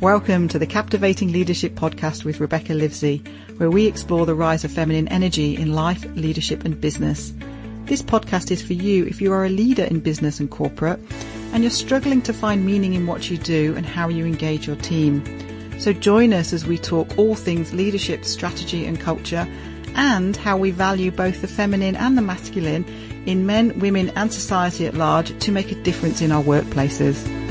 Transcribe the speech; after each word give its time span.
Welcome 0.00 0.46
to 0.50 0.60
the 0.60 0.66
Captivating 0.66 1.32
Leadership 1.32 1.74
Podcast 1.74 2.24
with 2.24 2.38
Rebecca 2.38 2.72
Livesey, 2.72 3.18
where 3.56 3.68
we 3.68 3.88
explore 3.88 4.26
the 4.26 4.34
rise 4.36 4.62
of 4.62 4.70
feminine 4.70 5.08
energy 5.08 5.56
in 5.56 5.74
life, 5.74 6.04
leadership, 6.14 6.64
and 6.64 6.80
business. 6.80 7.32
This 7.86 8.00
podcast 8.00 8.52
is 8.52 8.62
for 8.62 8.74
you 8.74 9.06
if 9.06 9.20
you 9.20 9.32
are 9.32 9.44
a 9.44 9.48
leader 9.48 9.82
in 9.82 9.98
business 9.98 10.38
and 10.38 10.48
corporate 10.48 11.00
and 11.52 11.64
you're 11.64 11.70
struggling 11.72 12.22
to 12.22 12.32
find 12.32 12.64
meaning 12.64 12.94
in 12.94 13.08
what 13.08 13.28
you 13.28 13.38
do 13.38 13.74
and 13.74 13.84
how 13.84 14.08
you 14.08 14.24
engage 14.24 14.68
your 14.68 14.76
team. 14.76 15.20
So 15.80 15.92
join 15.92 16.32
us 16.32 16.52
as 16.52 16.64
we 16.64 16.78
talk 16.78 17.18
all 17.18 17.34
things 17.34 17.74
leadership, 17.74 18.24
strategy, 18.24 18.86
and 18.86 19.00
culture, 19.00 19.48
and 19.96 20.36
how 20.36 20.56
we 20.56 20.70
value 20.70 21.10
both 21.10 21.40
the 21.40 21.48
feminine 21.48 21.96
and 21.96 22.16
the 22.16 22.22
masculine 22.22 22.84
in 23.26 23.46
men, 23.46 23.76
women, 23.80 24.10
and 24.10 24.32
society 24.32 24.86
at 24.86 24.94
large 24.94 25.36
to 25.40 25.50
make 25.50 25.72
a 25.72 25.82
difference 25.82 26.22
in 26.22 26.30
our 26.30 26.44
workplaces. 26.44 27.47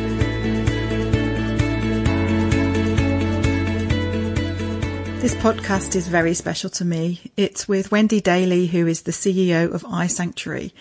This 5.27 5.35
podcast 5.43 5.93
is 5.97 6.07
very 6.07 6.33
special 6.33 6.69
to 6.69 6.85
me. 6.85 7.19
It's 7.35 7.67
with 7.67 7.91
Wendy 7.91 8.21
Daly, 8.21 8.67
who 8.67 8.87
is 8.87 9.01
the 9.01 9.11
CEO 9.11 9.73
of 9.73 9.83
iSanctuary. 9.83 10.71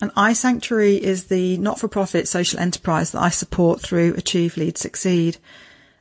And 0.00 0.12
iSanctuary 0.14 0.98
is 0.98 1.26
the 1.26 1.58
not-for-profit 1.58 2.26
social 2.26 2.58
enterprise 2.58 3.12
that 3.12 3.22
I 3.22 3.28
support 3.28 3.80
through 3.80 4.14
Achieve, 4.14 4.56
Lead, 4.56 4.76
Succeed. 4.78 5.36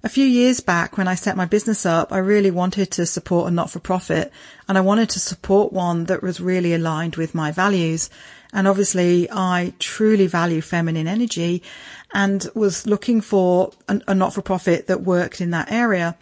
A 0.03 0.09
few 0.09 0.25
years 0.25 0.59
back 0.59 0.97
when 0.97 1.07
I 1.07 1.13
set 1.13 1.37
my 1.37 1.45
business 1.45 1.85
up, 1.85 2.11
I 2.11 2.17
really 2.17 2.49
wanted 2.49 2.89
to 2.93 3.05
support 3.05 3.47
a 3.47 3.53
not-for-profit 3.53 4.31
and 4.67 4.75
I 4.75 4.81
wanted 4.81 5.11
to 5.11 5.19
support 5.19 5.71
one 5.71 6.05
that 6.05 6.23
was 6.23 6.41
really 6.41 6.73
aligned 6.73 7.15
with 7.15 7.35
my 7.35 7.51
values. 7.51 8.09
And 8.51 8.67
obviously 8.67 9.29
I 9.31 9.71
truly 9.77 10.25
value 10.25 10.61
feminine 10.61 11.07
energy 11.07 11.61
and 12.11 12.49
was 12.55 12.87
looking 12.87 13.21
for 13.21 13.71
a, 13.87 14.01
a 14.07 14.15
not-for-profit 14.15 14.87
that 14.87 15.01
worked 15.01 15.41
in 15.41 15.51
that 15.51 15.71
area. 15.71 16.17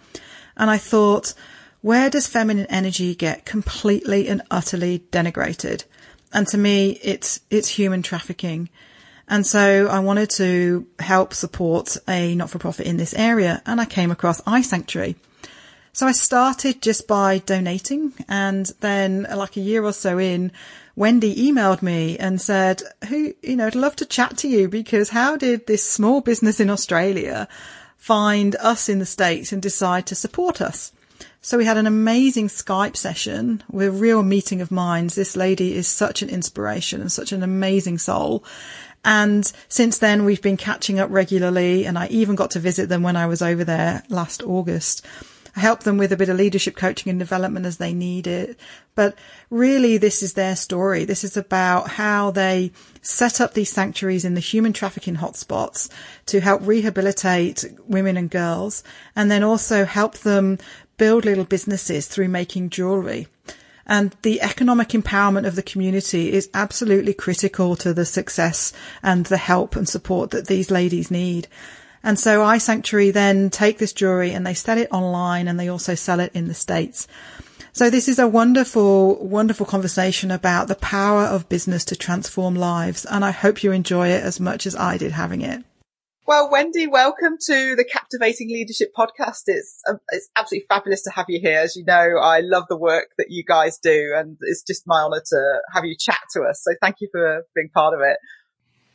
And 0.58 0.70
I 0.70 0.78
thought, 0.78 1.34
where 1.82 2.10
does 2.10 2.28
feminine 2.28 2.68
energy 2.68 3.16
get 3.16 3.46
completely 3.46 4.28
and 4.28 4.42
utterly 4.52 5.00
denigrated? 5.12 5.84
And 6.32 6.48
to 6.48 6.58
me, 6.58 7.00
it's, 7.02 7.42
it's 7.50 7.68
human 7.68 8.02
trafficking. 8.04 8.70
And 9.28 9.46
so 9.46 9.88
I 9.88 10.00
wanted 10.00 10.30
to 10.32 10.88
help 11.00 11.34
support 11.34 11.98
a 12.08 12.36
not-for-profit 12.36 12.86
in 12.86 12.98
this 12.98 13.14
area 13.14 13.62
and 13.66 13.80
I 13.80 13.86
came 13.86 14.12
across 14.12 14.42
iSanctuary. 14.42 15.16
So 15.94 16.08
I 16.08 16.12
started 16.12 16.82
just 16.82 17.08
by 17.08 17.40
donating 17.40 18.14
and 18.30 18.66
then 18.80 19.28
like 19.34 19.58
a 19.58 19.62
year 19.62 19.84
or 19.84 19.94
so 19.94 20.18
in, 20.18 20.52
Wendy 20.96 21.36
emailed 21.36 21.82
me 21.82 22.18
and 22.18 22.40
said, 22.40 22.82
who, 23.08 23.34
you 23.42 23.56
know, 23.56 23.68
I'd 23.68 23.76
love 23.76 23.96
to 23.98 24.06
chat 24.06 24.38
to 24.40 24.48
you 24.48 24.68
because 24.68 25.10
how 25.10 25.36
did 25.36 25.68
this 25.68 25.90
small 25.90 26.22
business 26.22 26.60
in 26.60 26.70
Australia 26.70 27.48
find 27.98 28.56
us 28.58 28.88
in 28.90 29.00
the 29.00 29.06
States 29.06 29.52
and 29.52 29.62
decide 29.62 30.06
to 30.08 30.16
support 30.16 30.62
us? 30.62 30.92
So 31.44 31.58
we 31.58 31.66
had 31.66 31.78
an 31.78 31.88
amazing 31.88 32.50
Skype 32.50 32.96
session 32.96 33.64
with 33.68 33.88
a 33.88 33.92
real 33.92 34.22
meeting 34.22 34.62
of 34.62 34.70
minds. 34.70 35.16
This 35.16 35.36
lady 35.36 35.74
is 35.74 35.88
such 35.88 36.22
an 36.22 36.30
inspiration 36.30 37.02
and 37.02 37.12
such 37.12 37.32
an 37.32 37.42
amazing 37.42 37.98
soul. 37.98 38.44
And 39.04 39.52
since 39.68 39.98
then 39.98 40.24
we've 40.24 40.44
been 40.44 40.56
catching 40.56 41.00
up 41.00 41.10
regularly 41.10 41.88
and 41.88 41.98
I 41.98 42.06
even 42.10 42.36
got 42.36 42.52
to 42.52 42.60
visit 42.60 42.90
them 42.90 43.02
when 43.02 43.16
I 43.16 43.26
was 43.26 43.42
over 43.42 43.64
there 43.64 44.04
last 44.08 44.44
August. 44.44 45.04
I 45.56 45.62
help 45.62 45.82
them 45.82 45.98
with 45.98 46.12
a 46.12 46.16
bit 46.16 46.30
of 46.30 46.38
leadership 46.38 46.76
coaching 46.76 47.10
and 47.10 47.18
development 47.18 47.66
as 47.66 47.78
they 47.78 47.92
need 47.92 48.28
it. 48.28 48.60
But 48.94 49.16
really 49.50 49.98
this 49.98 50.22
is 50.22 50.34
their 50.34 50.56
story. 50.56 51.06
This 51.06 51.24
is 51.24 51.36
about 51.36 51.90
how 51.90 52.30
they 52.30 52.72
set 53.02 53.42
up 53.42 53.56
these 53.56 53.72
sanctuaries 53.72 54.26
in 54.26 54.36
the 54.36 54.40
human 54.40 54.74
trafficking 54.74 55.16
hotspots 55.16 55.90
to 56.28 56.40
help 56.40 56.62
rehabilitate 56.64 57.66
women 57.88 58.16
and 58.16 58.30
girls 58.30 58.84
and 59.16 59.32
then 59.32 59.42
also 59.42 59.86
help 59.86 60.20
them 60.20 60.60
build 61.02 61.26
little 61.26 61.46
businesses 61.46 62.06
through 62.06 62.28
making 62.28 62.70
jewelry. 62.70 63.28
And 63.88 64.16
the 64.22 64.40
economic 64.40 64.90
empowerment 64.90 65.48
of 65.48 65.56
the 65.56 65.64
community 65.64 66.32
is 66.32 66.48
absolutely 66.54 67.16
critical 67.16 67.76
to 67.78 67.92
the 67.92 68.06
success 68.06 68.72
and 69.02 69.26
the 69.26 69.38
help 69.38 69.76
and 69.76 69.90
support 69.90 70.30
that 70.30 70.46
these 70.46 70.70
ladies 70.70 71.10
need. 71.10 71.48
And 72.04 72.20
so 72.20 72.42
iSanctuary 72.42 73.12
then 73.12 73.50
take 73.50 73.80
this 73.80 73.94
jewelry 73.94 74.32
and 74.32 74.46
they 74.46 74.54
sell 74.54 74.78
it 74.78 74.90
online 74.92 75.48
and 75.48 75.60
they 75.60 75.70
also 75.70 75.96
sell 75.96 76.20
it 76.20 76.36
in 76.36 76.48
the 76.48 76.54
States. 76.54 77.08
So 77.74 77.90
this 77.90 78.08
is 78.08 78.20
a 78.20 78.28
wonderful, 78.28 79.26
wonderful 79.26 79.66
conversation 79.66 80.30
about 80.30 80.68
the 80.68 80.76
power 80.76 81.24
of 81.24 81.50
business 81.50 81.84
to 81.86 81.96
transform 81.96 82.54
lives. 82.54 83.06
And 83.06 83.26
I 83.26 83.32
hope 83.32 83.64
you 83.64 83.72
enjoy 83.72 84.10
it 84.10 84.24
as 84.24 84.40
much 84.40 84.68
as 84.68 84.76
I 84.76 84.98
did 85.00 85.14
having 85.14 85.42
it. 85.42 85.64
Well, 86.32 86.50
Wendy, 86.50 86.88
welcome 86.88 87.36
to 87.48 87.76
the 87.76 87.84
Captivating 87.84 88.48
Leadership 88.48 88.94
Podcast. 88.98 89.42
It's 89.48 89.82
um, 89.90 90.00
it's 90.12 90.30
absolutely 90.38 90.66
fabulous 90.70 91.02
to 91.02 91.12
have 91.12 91.26
you 91.28 91.42
here. 91.42 91.60
As 91.60 91.76
you 91.76 91.84
know, 91.84 92.20
I 92.22 92.40
love 92.40 92.64
the 92.70 92.78
work 92.78 93.10
that 93.18 93.28
you 93.32 93.44
guys 93.44 93.78
do, 93.80 94.14
and 94.16 94.38
it's 94.40 94.64
just 94.64 94.88
my 94.88 95.02
honour 95.02 95.22
to 95.26 95.60
have 95.74 95.84
you 95.84 95.94
chat 96.00 96.22
to 96.32 96.44
us. 96.44 96.64
So, 96.64 96.72
thank 96.82 97.02
you 97.02 97.10
for 97.12 97.44
being 97.54 97.68
part 97.74 97.94
of 97.94 98.00
it. 98.00 98.16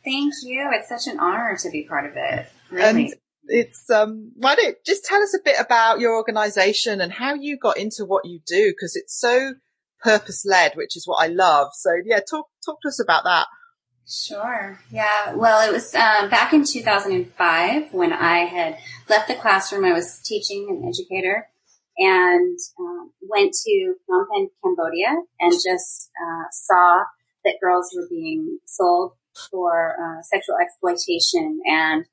Thank 0.03 0.33
you. 0.45 0.67
It's 0.73 0.89
such 0.89 1.05
an 1.13 1.19
honour 1.19 1.55
to 1.57 1.69
be 1.69 1.83
part 1.83 2.05
of 2.05 2.13
it. 2.15 2.51
Really. 2.71 2.83
And 2.83 3.13
it's 3.45 3.87
um, 3.91 4.31
why 4.35 4.55
don't 4.55 4.75
just 4.83 5.05
tell 5.05 5.21
us 5.21 5.35
a 5.35 5.43
bit 5.45 5.57
about 5.59 5.99
your 5.99 6.15
organisation 6.15 7.01
and 7.01 7.13
how 7.13 7.35
you 7.35 7.59
got 7.59 7.77
into 7.77 8.03
what 8.03 8.25
you 8.25 8.39
do 8.47 8.71
because 8.71 8.95
it's 8.95 9.15
so 9.15 9.53
purpose 10.01 10.43
led, 10.43 10.73
which 10.73 10.97
is 10.97 11.05
what 11.05 11.23
I 11.23 11.27
love. 11.27 11.67
So, 11.75 11.91
yeah, 12.03 12.19
talk 12.27 12.47
talk 12.65 12.81
to 12.81 12.87
us 12.87 12.99
about 12.99 13.25
that. 13.25 13.45
Sure. 14.07 14.79
Yeah. 14.89 15.33
Well, 15.33 15.67
it 15.67 15.73
was 15.73 15.93
um, 15.93 16.29
back 16.29 16.53
in 16.53 16.63
2005 16.63 17.93
when 17.93 18.13
I 18.13 18.39
had 18.39 18.77
left 19.09 19.27
the 19.27 19.35
classroom. 19.35 19.83
I 19.83 19.91
was 19.91 20.19
teaching 20.19 20.67
an 20.69 20.87
educator 20.87 21.49
and 21.97 22.57
um, 22.79 23.11
went 23.21 23.53
to 23.65 23.95
Phnom 24.09 24.25
Penh, 24.33 24.49
Cambodia, 24.63 25.13
and 25.41 25.51
just 25.51 26.09
uh, 26.23 26.45
saw 26.51 27.03
that 27.43 27.55
girls 27.61 27.93
were 27.93 28.07
being 28.09 28.59
sold 28.65 29.11
for 29.51 29.97
uh, 29.99 30.21
sexual 30.21 30.55
exploitation 30.61 31.59
and 31.65 32.05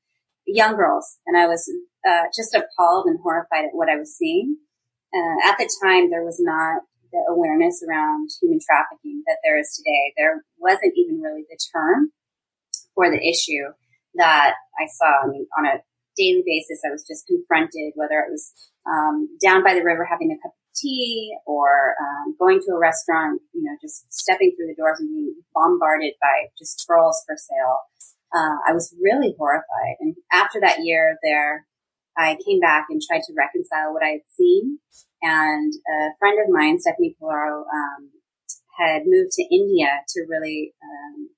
young 0.45 0.75
girls. 0.75 1.19
And 1.25 1.37
I 1.37 1.47
was 1.47 1.71
uh, 2.05 2.25
just 2.35 2.53
appalled 2.53 3.05
and 3.05 3.19
horrified 3.23 3.65
at 3.65 3.73
what 3.73 3.89
I 3.89 3.95
was 3.95 4.15
seeing. 4.17 4.57
Uh, 5.13 5.49
at 5.49 5.57
the 5.57 5.69
time, 5.81 6.09
there 6.09 6.25
was 6.25 6.41
not 6.41 6.81
the 7.15 7.31
awareness 7.31 7.79
around 7.87 8.27
human 8.41 8.59
trafficking 8.59 9.23
that 9.25 9.39
there 9.43 9.55
is 9.55 9.71
today. 9.71 10.11
There 10.19 10.43
wasn't 10.59 10.93
even 10.99 11.23
really 11.23 11.47
the 11.47 11.57
term 11.71 12.11
for 12.93 13.07
the 13.07 13.23
issue 13.23 13.71
that 14.15 14.59
I 14.75 14.85
saw. 14.91 15.23
I 15.23 15.27
mean, 15.31 15.47
on 15.57 15.65
a 15.65 15.79
daily 16.17 16.43
basis, 16.45 16.83
I 16.83 16.91
was 16.91 17.07
just 17.07 17.27
confronted, 17.27 17.95
whether 17.95 18.19
it 18.19 18.31
was 18.31 18.51
um, 18.83 19.31
down 19.39 19.63
by 19.63 19.73
the 19.73 19.83
river 19.83 20.03
having 20.03 20.31
a 20.31 20.39
cup 20.43 20.51
of 20.51 20.65
tea 20.75 21.35
or 21.47 21.95
um, 21.99 22.35
going 22.37 22.59
to 22.59 22.75
a 22.75 22.79
restaurant, 22.79 23.41
you 23.53 23.63
know, 23.63 23.75
just 23.81 24.11
stepping 24.11 24.51
through 24.55 24.67
the 24.67 24.75
doors 24.75 24.99
and 24.99 25.09
being 25.09 25.35
bombarded 25.53 26.13
by 26.21 26.51
just 26.59 26.83
girls 26.87 27.23
for 27.25 27.35
sale. 27.39 27.79
Uh, 28.35 28.59
I 28.67 28.73
was 28.73 28.93
really 28.99 29.35
horrified. 29.37 29.95
And 30.01 30.15
after 30.31 30.59
that 30.59 30.83
year 30.83 31.17
there, 31.23 31.65
I 32.17 32.37
came 32.45 32.59
back 32.59 32.87
and 32.89 33.01
tried 33.01 33.21
to 33.27 33.33
reconcile 33.35 33.93
what 33.93 34.03
I 34.03 34.19
had 34.19 34.27
seen 34.29 34.79
and 35.25 35.73
a 35.73 36.13
friend 36.19 36.37
of 36.37 36.53
mine, 36.53 36.79
Stephanie 36.79 37.15
Polaro, 37.19 37.65
um, 37.65 38.11
had 38.77 39.03
moved 39.05 39.31
to 39.33 39.43
India 39.49 39.89
to 40.09 40.25
really 40.29 40.73
um, 40.83 41.29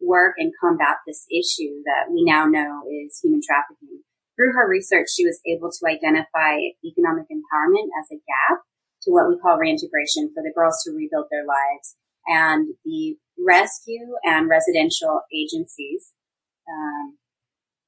work 0.00 0.34
and 0.36 0.52
combat 0.60 0.96
this 1.06 1.24
issue 1.32 1.80
that 1.86 2.12
we 2.12 2.22
now 2.22 2.44
know 2.44 2.82
is 2.84 3.18
human 3.22 3.40
trafficking. 3.40 4.04
Through 4.36 4.52
her 4.52 4.68
research, 4.68 5.08
she 5.14 5.24
was 5.24 5.40
able 5.46 5.70
to 5.70 5.86
identify 5.88 6.58
economic 6.84 7.26
empowerment 7.32 7.88
as 7.96 8.10
a 8.12 8.20
gap 8.20 8.60
to 9.02 9.10
what 9.10 9.28
we 9.28 9.38
call 9.38 9.56
reintegration 9.56 10.28
for 10.34 10.42
the 10.42 10.52
girls 10.54 10.82
to 10.84 10.92
rebuild 10.92 11.26
their 11.30 11.46
lives. 11.46 11.96
And 12.26 12.74
the 12.84 13.16
rescue 13.38 14.16
and 14.24 14.50
residential 14.50 15.22
agencies 15.32 16.12
um, 16.68 17.16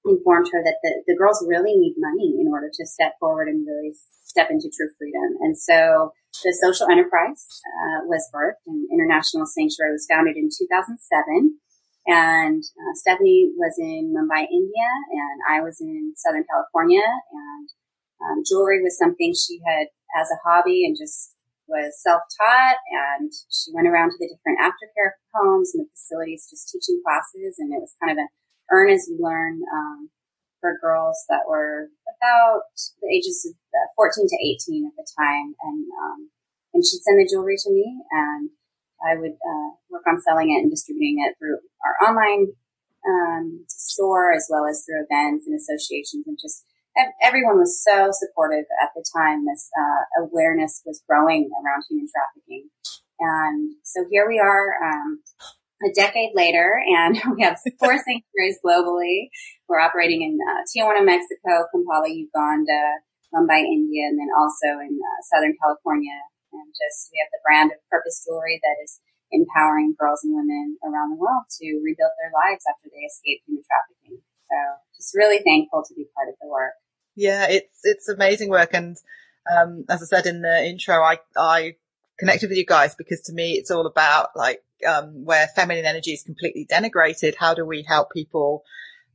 informed 0.06 0.48
her 0.52 0.62
that 0.62 0.78
the, 0.82 1.02
the 1.06 1.16
girls 1.16 1.44
really 1.46 1.74
need 1.74 1.94
money 1.98 2.38
in 2.40 2.48
order 2.48 2.70
to 2.72 2.86
step 2.86 3.14
forward 3.18 3.48
and 3.48 3.66
really 3.66 3.92
step 4.24 4.48
into 4.50 4.70
true 4.70 4.90
freedom. 4.98 5.36
And 5.40 5.58
so 5.58 6.12
the 6.44 6.52
social 6.52 6.90
enterprise 6.90 7.46
uh, 7.64 8.04
was 8.06 8.28
birthed 8.34 8.64
and 8.66 8.86
International 8.92 9.46
Sanctuary 9.46 9.92
was 9.92 10.06
founded 10.10 10.36
in 10.36 10.48
2007. 10.52 11.58
And 12.06 12.62
uh, 12.62 12.94
Stephanie 12.94 13.50
was 13.56 13.74
in 13.78 14.14
Mumbai, 14.14 14.46
India, 14.46 14.88
and 15.10 15.38
I 15.50 15.60
was 15.60 15.80
in 15.80 16.14
Southern 16.14 16.44
California. 16.46 17.02
And 17.02 17.66
um, 18.22 18.42
jewelry 18.46 18.82
was 18.82 18.98
something 18.98 19.34
she 19.34 19.58
had 19.66 19.90
as 20.14 20.30
a 20.30 20.38
hobby 20.46 20.86
and 20.86 20.94
just 20.94 21.34
was 21.66 21.98
self-taught. 21.98 22.78
And 22.94 23.32
she 23.50 23.74
went 23.74 23.88
around 23.88 24.14
to 24.14 24.18
the 24.22 24.30
different 24.30 24.62
aftercare 24.62 25.18
homes 25.34 25.74
and 25.74 25.86
the 25.86 25.90
facilities, 25.90 26.46
just 26.46 26.70
teaching 26.70 27.02
classes. 27.02 27.58
And 27.58 27.74
it 27.74 27.82
was 27.82 27.98
kind 27.98 28.14
of 28.14 28.22
an 28.22 28.30
earn 28.70 28.90
as 28.90 29.08
you 29.08 29.18
learn 29.20 29.60
um, 29.72 30.10
for 30.60 30.78
girls 30.80 31.24
that 31.28 31.46
were 31.48 31.88
about 32.18 32.62
the 33.02 33.08
ages 33.08 33.46
of 33.46 33.54
uh, 33.54 33.88
14 33.96 34.26
to 34.26 34.38
18 34.72 34.86
at 34.86 34.96
the 34.96 35.06
time. 35.18 35.54
And, 35.62 35.86
um, 36.02 36.30
and 36.74 36.84
she'd 36.84 37.02
send 37.02 37.20
the 37.20 37.28
jewelry 37.30 37.56
to 37.56 37.70
me 37.70 38.02
and 38.10 38.50
I 39.04 39.14
would, 39.14 39.36
uh, 39.36 39.68
work 39.90 40.02
on 40.08 40.20
selling 40.20 40.50
it 40.50 40.62
and 40.62 40.70
distributing 40.70 41.22
it 41.24 41.36
through 41.38 41.58
our 41.84 42.08
online, 42.08 42.52
um, 43.06 43.64
store 43.68 44.32
as 44.32 44.48
well 44.50 44.66
as 44.66 44.82
through 44.84 45.04
events 45.04 45.46
and 45.46 45.54
associations 45.54 46.26
and 46.26 46.38
just 46.40 46.64
everyone 47.22 47.58
was 47.58 47.82
so 47.82 48.10
supportive 48.12 48.64
at 48.82 48.90
the 48.94 49.04
time. 49.14 49.44
This 49.44 49.68
uh, 49.78 50.24
awareness 50.24 50.82
was 50.86 51.02
growing 51.08 51.50
around 51.52 51.84
human 51.88 52.08
trafficking, 52.08 52.70
and 53.20 53.74
so 53.82 54.04
here 54.10 54.26
we 54.28 54.38
are. 54.38 54.76
Um, 54.82 55.20
a 55.84 55.93
decade 55.93 56.32
later, 56.34 56.81
and 56.87 57.20
we 57.37 57.43
have 57.43 57.58
four 57.78 57.96
sanctuaries 58.06 58.58
globally. 58.64 59.28
We're 59.69 59.81
operating 59.81 60.23
in 60.23 60.38
uh, 60.40 60.62
Tijuana, 60.64 61.05
Mexico, 61.05 61.69
Kampala, 61.73 62.08
Uganda, 62.08 63.02
Mumbai, 63.34 63.61
India, 63.61 64.08
and 64.08 64.19
then 64.19 64.31
also 64.32 64.81
in 64.81 64.96
uh, 64.96 65.19
Southern 65.32 65.55
California. 65.61 66.17
And 66.52 66.73
just 66.73 67.12
we 67.12 67.20
have 67.20 67.28
the 67.34 67.43
brand 67.44 67.69
of 67.73 67.78
Purpose 67.90 68.25
Jewelry 68.25 68.61
that 68.62 68.76
is 68.81 69.00
empowering 69.32 69.94
girls 69.99 70.23
and 70.25 70.32
women 70.32 70.78
around 70.87 71.12
the 71.12 71.20
world 71.20 71.44
to 71.61 71.67
rebuild 71.82 72.14
their 72.17 72.32
lives 72.32 72.64
after 72.64 72.88
they 72.88 73.05
escape 73.05 73.43
human 73.44 73.64
trafficking. 73.67 74.23
So 74.49 74.56
just 74.96 75.12
really 75.14 75.43
thankful 75.43 75.82
to 75.84 75.94
be 75.94 76.06
part 76.14 76.31
of 76.31 76.37
the 76.40 76.49
work. 76.49 76.73
Yeah, 77.17 77.46
it's 77.49 77.81
it's 77.82 78.08
amazing 78.08 78.50
work, 78.50 78.70
and 78.73 78.96
um, 79.50 79.84
as 79.88 80.02
I 80.02 80.06
said 80.06 80.26
in 80.26 80.43
the 80.43 80.64
intro, 80.64 81.02
I 81.02 81.19
I 81.37 81.76
connected 82.18 82.48
with 82.48 82.58
you 82.58 82.66
guys 82.66 82.94
because 82.94 83.20
to 83.22 83.32
me 83.32 83.52
it's 83.52 83.70
all 83.70 83.86
about 83.86 84.28
like 84.34 84.62
um, 84.86 85.24
where 85.24 85.48
feminine 85.54 85.84
energy 85.84 86.12
is 86.12 86.22
completely 86.22 86.66
denigrated. 86.70 87.34
How 87.38 87.54
do 87.54 87.64
we 87.64 87.84
help 87.86 88.10
people 88.12 88.62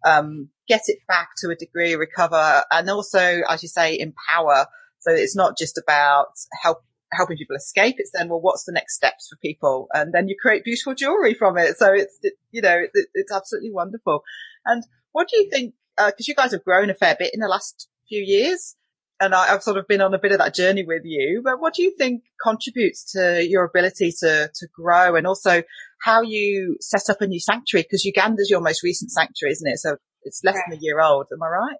um, 0.05 0.49
get 0.67 0.81
it 0.87 0.99
back 1.07 1.29
to 1.37 1.49
a 1.49 1.55
degree, 1.55 1.95
recover, 1.95 2.63
and 2.71 2.89
also, 2.89 3.41
as 3.47 3.61
you 3.61 3.69
say, 3.69 3.97
empower. 3.99 4.65
So 4.99 5.11
it's 5.11 5.35
not 5.35 5.57
just 5.57 5.77
about 5.77 6.27
help 6.61 6.83
helping 7.13 7.37
people 7.37 7.55
escape. 7.55 7.95
It's 7.97 8.11
then, 8.13 8.29
well, 8.29 8.39
what's 8.39 8.63
the 8.63 8.71
next 8.71 8.95
steps 8.95 9.27
for 9.29 9.35
people? 9.37 9.87
And 9.93 10.13
then 10.13 10.29
you 10.29 10.35
create 10.41 10.63
beautiful 10.63 10.95
jewelry 10.95 11.33
from 11.33 11.57
it. 11.57 11.77
So 11.77 11.93
it's, 11.93 12.17
it, 12.21 12.33
you 12.51 12.61
know, 12.61 12.77
it, 12.93 13.07
it's 13.13 13.31
absolutely 13.31 13.71
wonderful. 13.71 14.23
And 14.65 14.83
what 15.11 15.27
do 15.27 15.37
you 15.37 15.49
think? 15.49 15.73
Because 15.97 16.13
uh, 16.13 16.27
you 16.27 16.35
guys 16.35 16.51
have 16.53 16.63
grown 16.63 16.89
a 16.89 16.95
fair 16.95 17.17
bit 17.19 17.33
in 17.33 17.41
the 17.41 17.49
last 17.49 17.89
few 18.07 18.21
years, 18.21 18.77
and 19.21 19.35
I, 19.35 19.47
have 19.47 19.63
sort 19.63 19.77
of 19.77 19.87
been 19.87 20.01
on 20.01 20.13
a 20.13 20.19
bit 20.19 20.31
of 20.31 20.39
that 20.39 20.55
journey 20.55 20.83
with 20.83 21.03
you. 21.05 21.41
But 21.43 21.61
what 21.61 21.75
do 21.75 21.83
you 21.83 21.95
think 21.95 22.23
contributes 22.43 23.11
to 23.13 23.47
your 23.47 23.63
ability 23.63 24.11
to 24.19 24.49
to 24.53 24.67
grow, 24.75 25.15
and 25.15 25.27
also 25.27 25.63
how 26.03 26.21
you 26.21 26.77
set 26.81 27.09
up 27.09 27.21
a 27.21 27.27
new 27.27 27.39
sanctuary? 27.39 27.83
Because 27.83 28.03
Uganda's 28.03 28.49
your 28.49 28.61
most 28.61 28.83
recent 28.83 29.11
sanctuary, 29.11 29.51
isn't 29.53 29.71
it? 29.71 29.77
So 29.77 29.97
it's 30.23 30.43
less 30.43 30.55
right. 30.55 30.63
than 30.69 30.79
a 30.79 30.81
year 30.81 30.99
old. 30.99 31.27
Am 31.31 31.41
I 31.41 31.47
right? 31.47 31.77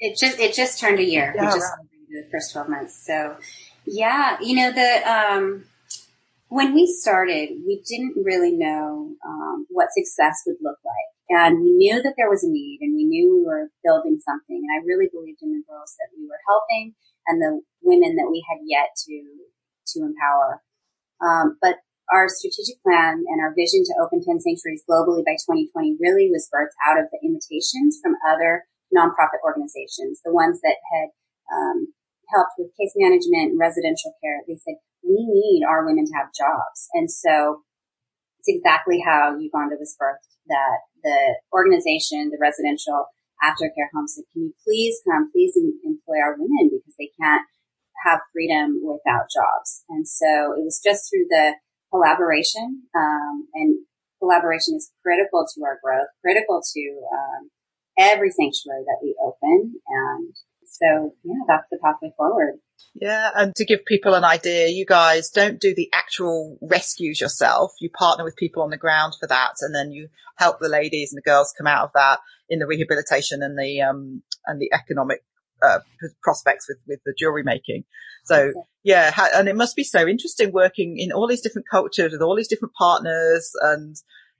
It 0.00 0.18
just 0.18 0.38
it 0.38 0.54
just 0.54 0.80
turned 0.80 0.98
a 0.98 1.04
year. 1.04 1.32
Yeah, 1.36 1.44
just 1.44 1.60
right. 1.60 2.24
the 2.24 2.28
first 2.30 2.52
twelve 2.52 2.68
months. 2.68 3.06
So 3.06 3.36
yeah, 3.86 4.36
you 4.40 4.56
know 4.56 4.72
the 4.72 5.10
um, 5.10 5.64
when 6.50 6.74
we 6.74 6.84
started, 6.86 7.62
we 7.62 7.78
didn't 7.86 8.18
really 8.18 8.50
know 8.50 9.14
um, 9.22 9.66
what 9.70 9.94
success 9.94 10.42
would 10.46 10.58
look 10.60 10.82
like. 10.82 11.10
And 11.30 11.62
we 11.62 11.70
knew 11.78 12.02
that 12.02 12.18
there 12.18 12.28
was 12.28 12.42
a 12.42 12.50
need 12.50 12.82
and 12.82 12.98
we 12.98 13.06
knew 13.06 13.38
we 13.38 13.46
were 13.46 13.70
building 13.86 14.18
something. 14.18 14.58
And 14.58 14.74
I 14.74 14.82
really 14.82 15.06
believed 15.06 15.46
in 15.46 15.54
the 15.54 15.62
girls 15.62 15.94
that 16.02 16.10
we 16.10 16.26
were 16.26 16.42
helping 16.50 16.98
and 17.30 17.38
the 17.38 17.62
women 17.86 18.18
that 18.18 18.26
we 18.34 18.42
had 18.50 18.58
yet 18.66 18.90
to, 19.06 19.14
to 19.94 20.10
empower. 20.10 20.58
Um, 21.22 21.54
but 21.62 21.86
our 22.10 22.26
strategic 22.26 22.82
plan 22.82 23.22
and 23.30 23.38
our 23.38 23.54
vision 23.54 23.86
to 23.86 24.02
open 24.02 24.18
10 24.18 24.42
sanctuaries 24.42 24.82
globally 24.82 25.22
by 25.22 25.38
2020 25.38 26.02
really 26.02 26.34
was 26.34 26.50
birthed 26.50 26.74
out 26.82 26.98
of 26.98 27.06
the 27.14 27.22
invitations 27.22 28.02
from 28.02 28.18
other 28.26 28.66
nonprofit 28.90 29.38
organizations, 29.46 30.18
the 30.26 30.34
ones 30.34 30.58
that 30.66 30.82
had 30.90 31.14
um, 31.54 31.94
helped 32.34 32.58
with 32.58 32.76
case 32.78 32.94
management 32.96 33.52
and 33.52 33.60
residential 33.60 34.14
care. 34.22 34.40
They 34.46 34.56
said, 34.56 34.78
we 35.02 35.26
need 35.26 35.62
our 35.68 35.84
women 35.84 36.06
to 36.06 36.16
have 36.16 36.34
jobs. 36.36 36.88
And 36.94 37.10
so 37.10 37.62
it's 38.38 38.48
exactly 38.48 39.02
how 39.04 39.36
Uganda 39.36 39.76
was 39.78 39.96
birthed 40.00 40.30
that 40.48 40.78
the 41.04 41.36
organization, 41.52 42.30
the 42.30 42.40
residential 42.40 43.06
aftercare 43.40 43.88
home 43.92 44.08
said, 44.08 44.24
can 44.32 44.48
you 44.48 44.54
please 44.64 45.00
come, 45.08 45.30
please 45.32 45.56
employ 45.56 46.20
our 46.20 46.36
women 46.36 46.68
because 46.68 46.94
they 46.98 47.10
can't 47.20 47.44
have 48.04 48.20
freedom 48.32 48.80
without 48.84 49.28
jobs. 49.32 49.84
And 49.88 50.06
so 50.08 50.52
it 50.56 50.64
was 50.64 50.80
just 50.84 51.08
through 51.08 51.28
the 51.28 51.54
collaboration, 51.92 52.84
um, 52.96 53.48
and 53.54 53.76
collaboration 54.20 54.76
is 54.76 54.92
critical 55.02 55.44
to 55.44 55.64
our 55.64 55.78
growth, 55.82 56.08
critical 56.20 56.60
to, 56.60 56.82
um, 57.12 57.50
every 57.98 58.30
sanctuary 58.30 58.84
that 58.84 59.00
we 59.02 59.16
open. 59.20 59.80
And 59.88 60.32
so, 60.70 61.14
yeah, 61.24 61.34
that's 61.48 61.68
the 61.70 61.78
pathway 61.82 62.12
forward. 62.16 62.54
Yeah. 62.94 63.30
And 63.34 63.54
to 63.56 63.64
give 63.64 63.84
people 63.84 64.14
an 64.14 64.24
idea, 64.24 64.68
you 64.68 64.86
guys 64.86 65.28
don't 65.28 65.60
do 65.60 65.74
the 65.74 65.90
actual 65.92 66.58
rescues 66.62 67.20
yourself. 67.20 67.72
You 67.80 67.90
partner 67.90 68.24
with 68.24 68.36
people 68.36 68.62
on 68.62 68.70
the 68.70 68.76
ground 68.76 69.14
for 69.18 69.26
that. 69.26 69.54
And 69.60 69.74
then 69.74 69.90
you 69.90 70.08
help 70.36 70.60
the 70.60 70.68
ladies 70.68 71.12
and 71.12 71.18
the 71.18 71.28
girls 71.28 71.52
come 71.58 71.66
out 71.66 71.84
of 71.84 71.90
that 71.94 72.20
in 72.48 72.60
the 72.60 72.66
rehabilitation 72.66 73.42
and 73.42 73.58
the, 73.58 73.80
um, 73.80 74.22
and 74.46 74.60
the 74.60 74.70
economic, 74.72 75.24
uh, 75.60 75.80
prospects 76.22 76.66
with, 76.68 76.78
with 76.86 77.00
the 77.04 77.14
jewelry 77.18 77.42
making. 77.42 77.84
So 78.24 78.52
yeah. 78.84 79.12
And 79.34 79.48
it 79.48 79.56
must 79.56 79.76
be 79.76 79.84
so 79.84 80.06
interesting 80.06 80.52
working 80.52 80.98
in 80.98 81.12
all 81.12 81.26
these 81.26 81.42
different 81.42 81.66
cultures 81.70 82.12
with 82.12 82.22
all 82.22 82.36
these 82.36 82.48
different 82.48 82.74
partners 82.78 83.50
and, 83.60 83.96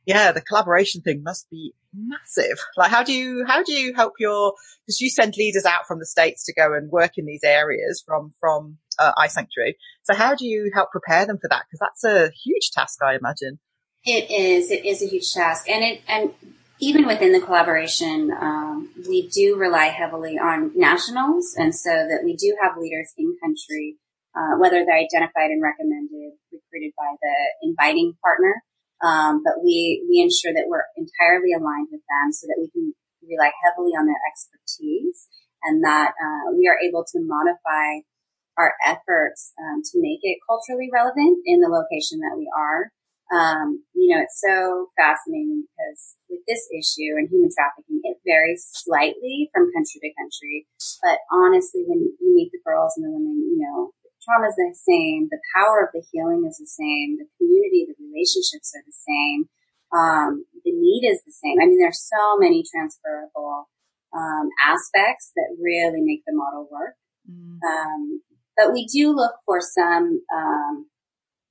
yeah, 0.06 0.32
the 0.32 0.40
collaboration 0.40 1.02
thing 1.02 1.22
must 1.22 1.48
be 1.50 1.74
massive. 1.94 2.58
Like, 2.76 2.90
how 2.90 3.02
do 3.02 3.12
you, 3.12 3.44
how 3.46 3.62
do 3.62 3.72
you 3.72 3.94
help 3.94 4.14
your, 4.18 4.54
because 4.86 5.00
you 5.00 5.10
send 5.10 5.36
leaders 5.36 5.64
out 5.64 5.86
from 5.86 5.98
the 5.98 6.06
States 6.06 6.44
to 6.46 6.54
go 6.54 6.74
and 6.74 6.90
work 6.90 7.12
in 7.16 7.26
these 7.26 7.44
areas 7.44 8.02
from, 8.06 8.32
from, 8.40 8.78
uh, 8.98 9.12
iSanctuary. 9.18 9.74
So 10.02 10.14
how 10.14 10.34
do 10.34 10.46
you 10.46 10.70
help 10.74 10.90
prepare 10.90 11.26
them 11.26 11.38
for 11.40 11.48
that? 11.48 11.64
Because 11.66 11.80
that's 11.80 12.04
a 12.04 12.30
huge 12.44 12.70
task, 12.70 13.02
I 13.02 13.16
imagine. 13.16 13.58
It 14.04 14.30
is. 14.30 14.70
It 14.70 14.84
is 14.84 15.02
a 15.02 15.06
huge 15.06 15.32
task. 15.32 15.68
And 15.68 15.82
it, 15.82 16.02
and 16.08 16.32
even 16.80 17.06
within 17.06 17.32
the 17.32 17.40
collaboration, 17.40 18.32
um, 18.40 18.90
we 19.08 19.28
do 19.28 19.56
rely 19.56 19.86
heavily 19.86 20.38
on 20.38 20.72
nationals. 20.74 21.54
And 21.56 21.74
so 21.74 21.90
that 21.90 22.20
we 22.24 22.36
do 22.36 22.56
have 22.62 22.78
leaders 22.78 23.12
in 23.18 23.36
country, 23.42 23.96
uh, 24.34 24.58
whether 24.58 24.84
they're 24.84 24.96
identified 24.96 25.50
and 25.50 25.62
recommended, 25.62 26.32
recruited 26.52 26.92
by 26.96 27.14
the 27.20 27.68
inviting 27.68 28.14
partner 28.22 28.62
um, 29.02 29.42
but 29.44 29.64
we, 29.64 30.04
we 30.08 30.20
ensure 30.20 30.52
that 30.52 30.68
we're 30.68 30.86
entirely 30.96 31.52
aligned 31.56 31.88
with 31.90 32.04
them 32.04 32.32
so 32.32 32.46
that 32.46 32.60
we 32.60 32.68
can 32.70 32.92
rely 33.24 33.50
heavily 33.64 33.92
on 33.92 34.06
their 34.06 34.20
expertise 34.28 35.28
and 35.64 35.84
that, 35.84 36.12
uh, 36.16 36.52
we 36.56 36.68
are 36.68 36.80
able 36.80 37.04
to 37.04 37.20
modify 37.20 38.00
our 38.56 38.74
efforts, 38.84 39.52
um, 39.60 39.80
to 39.84 40.00
make 40.00 40.20
it 40.22 40.38
culturally 40.48 40.90
relevant 40.92 41.40
in 41.46 41.60
the 41.60 41.68
location 41.68 42.20
that 42.20 42.36
we 42.36 42.48
are. 42.52 42.92
Um, 43.30 43.84
you 43.94 44.10
know, 44.10 44.20
it's 44.20 44.42
so 44.42 44.90
fascinating 44.98 45.62
because 45.70 46.18
with 46.28 46.40
this 46.50 46.66
issue 46.74 47.14
and 47.14 47.30
human 47.30 47.48
trafficking, 47.54 48.02
it 48.02 48.18
varies 48.26 48.66
slightly 48.74 49.48
from 49.54 49.70
country 49.70 50.02
to 50.02 50.10
country. 50.18 50.66
But 50.98 51.22
honestly, 51.30 51.86
when 51.86 52.02
you 52.02 52.34
meet 52.34 52.50
the 52.50 52.58
girls 52.66 52.94
and 52.98 53.06
the 53.06 53.14
women, 53.14 53.38
you 53.38 53.62
know, 53.62 53.94
trauma 54.30 54.46
is 54.46 54.54
the 54.54 54.70
same. 54.70 55.26
The 55.30 55.42
power 55.58 55.82
of 55.82 55.90
the 55.90 56.06
healing 56.12 56.46
is 56.46 56.62
the 56.62 56.70
same. 56.70 57.18
The 57.18 57.26
community, 57.38 57.90
the 57.90 57.98
relationships 57.98 58.70
are 58.78 58.86
the 58.86 58.94
same. 58.94 59.50
Um, 59.90 60.46
the 60.62 60.70
need 60.70 61.02
is 61.02 61.18
the 61.26 61.34
same. 61.34 61.58
I 61.58 61.66
mean, 61.66 61.82
there's 61.82 61.98
so 61.98 62.38
many 62.38 62.62
transferable 62.62 63.66
um, 64.14 64.46
aspects 64.62 65.34
that 65.34 65.58
really 65.58 66.00
make 66.02 66.22
the 66.26 66.34
model 66.34 66.70
work. 66.70 66.94
Mm. 67.26 67.58
Um, 67.58 68.22
but 68.56 68.72
we 68.72 68.86
do 68.86 69.10
look 69.10 69.34
for 69.46 69.58
some, 69.60 70.22
um, 70.30 70.86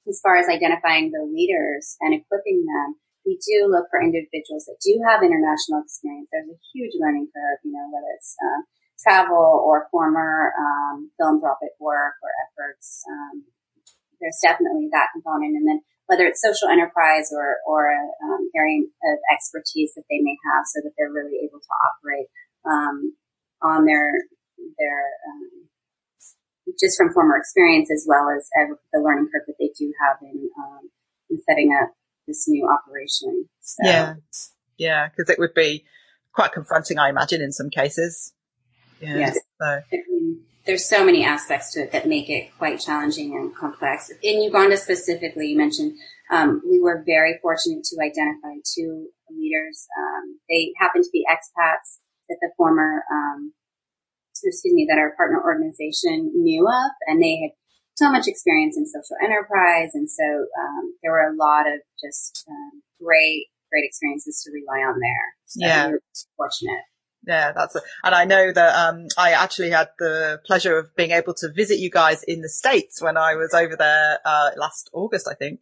as 0.07 0.19
far 0.24 0.38
as 0.38 0.48
identifying 0.48 1.12
the 1.12 1.27
leaders 1.27 2.00
and 2.00 2.15
equipping 2.15 2.63
them. 2.63 2.95
We 3.27 3.36
do 3.43 3.67
look 3.67 3.91
for 3.91 4.01
individuals 4.01 4.65
that 4.65 4.79
do 4.79 5.03
have 5.05 5.21
international 5.21 5.83
experience. 5.83 6.31
There's 6.31 6.50
a 6.50 6.63
huge 6.71 6.95
learning 6.95 7.27
curve, 7.36 7.59
you 7.67 7.75
know, 7.75 7.86
whether 7.91 8.07
it's 8.15 8.33
uh, 8.39 8.63
travel 9.01 9.63
or 9.65 9.88
former 9.91 10.53
um, 10.60 11.12
philanthropic 11.18 11.72
work 11.79 12.15
or 12.22 12.32
efforts. 12.48 13.03
Um, 13.08 13.44
there's 14.20 14.39
definitely 14.44 14.89
that 14.91 15.10
component, 15.13 15.56
and 15.56 15.68
then 15.68 15.79
whether 16.08 16.25
it's 16.25 16.41
social 16.41 16.68
enterprise 16.68 17.32
or 17.32 17.58
or 17.65 17.88
um, 17.96 18.50
area 18.56 18.84
of 18.84 19.18
expertise 19.32 19.94
that 19.96 20.03
they 20.10 20.20
may 20.20 20.36
have, 20.51 20.68
so 20.68 20.82
that 20.84 20.91
they're 20.98 21.12
really 21.12 21.39
able 21.44 21.60
to 21.60 21.74
operate 21.88 22.27
um, 22.68 23.15
on 23.63 23.86
their 23.86 24.12
their 24.77 25.00
um, 25.32 25.70
just 26.79 26.98
from 26.98 27.13
former 27.13 27.38
experience 27.38 27.89
as 27.91 28.06
well 28.08 28.27
as 28.29 28.48
the 28.91 29.00
learning 29.00 29.29
curve 29.32 29.48
that 29.48 29.56
they 29.60 29.72
do 29.77 29.94
have 30.03 30.18
in 30.22 30.50
um, 30.60 30.91
in 31.29 31.38
setting 31.48 31.72
up 31.72 31.94
this 32.27 32.46
new 32.48 32.68
operation. 32.68 33.48
So. 33.62 33.88
Yeah, 33.88 34.15
yeah, 34.77 35.08
because 35.08 35.29
it 35.29 35.39
would 35.39 35.53
be 35.53 35.86
quite 36.34 36.51
confronting, 36.51 37.00
I 37.00 37.10
imagine, 37.10 37.41
in 37.41 37.51
some 37.51 37.70
cases. 37.70 38.34
Yeah, 39.01 39.18
yes. 39.18 39.39
So. 39.62 39.82
there's 40.65 40.88
so 40.88 41.03
many 41.03 41.25
aspects 41.25 41.74
to 41.74 41.82
it 41.82 41.91
that 41.91 42.08
make 42.08 42.29
it 42.29 42.56
quite 42.58 42.79
challenging 42.79 43.36
and 43.36 43.56
complex. 43.56 44.12
In 44.22 44.41
Uganda 44.41 44.77
specifically, 44.77 45.48
you 45.48 45.58
mentioned 45.58 45.98
um, 46.32 46.62
we 46.70 46.79
were 46.79 47.03
very 47.06 47.39
fortunate 47.41 47.84
to 47.86 47.98
identify 48.01 48.62
two 48.75 49.10
leaders. 49.32 49.88
Um, 49.98 50.39
they 50.48 50.74
happened 50.79 51.03
to 51.03 51.10
be 51.12 51.25
expats 51.29 51.98
that 52.29 52.38
the 52.41 52.51
former, 52.56 53.03
um, 53.12 53.53
excuse 54.36 54.74
me, 54.74 54.86
that 54.89 55.00
our 55.00 55.15
partner 55.15 55.41
organization 55.44 56.32
knew 56.36 56.68
of, 56.68 56.91
and 57.08 57.22
they 57.22 57.39
had 57.41 57.51
so 57.98 58.12
much 58.12 58.27
experience 58.27 58.77
in 58.77 58.86
social 58.86 59.18
enterprise, 59.24 59.91
and 59.94 60.10
so 60.10 60.24
um, 60.24 60.94
there 61.01 61.12
were 61.12 61.27
a 61.27 61.36
lot 61.36 61.68
of 61.68 61.82
just 62.00 62.46
um, 62.48 62.82
great, 63.01 63.48
great 63.72 63.84
experiences 63.84 64.41
to 64.46 64.51
rely 64.53 64.86
on 64.86 65.00
there. 65.00 65.27
So 65.46 65.65
yeah, 65.65 65.88
we 65.88 65.94
were 65.94 66.01
fortunate. 66.38 66.86
Yeah, 67.27 67.51
that's 67.51 67.75
it. 67.75 67.83
And 68.03 68.15
I 68.15 68.25
know 68.25 68.51
that 68.51 68.75
um, 68.75 69.07
I 69.17 69.31
actually 69.31 69.71
had 69.71 69.89
the 69.99 70.39
pleasure 70.45 70.77
of 70.77 70.95
being 70.95 71.11
able 71.11 71.33
to 71.35 71.51
visit 71.51 71.79
you 71.79 71.89
guys 71.89 72.23
in 72.23 72.41
the 72.41 72.49
States 72.49 73.01
when 73.01 73.17
I 73.17 73.35
was 73.35 73.53
over 73.53 73.75
there 73.75 74.19
uh, 74.25 74.51
last 74.57 74.89
August, 74.93 75.27
I 75.29 75.35
think. 75.35 75.61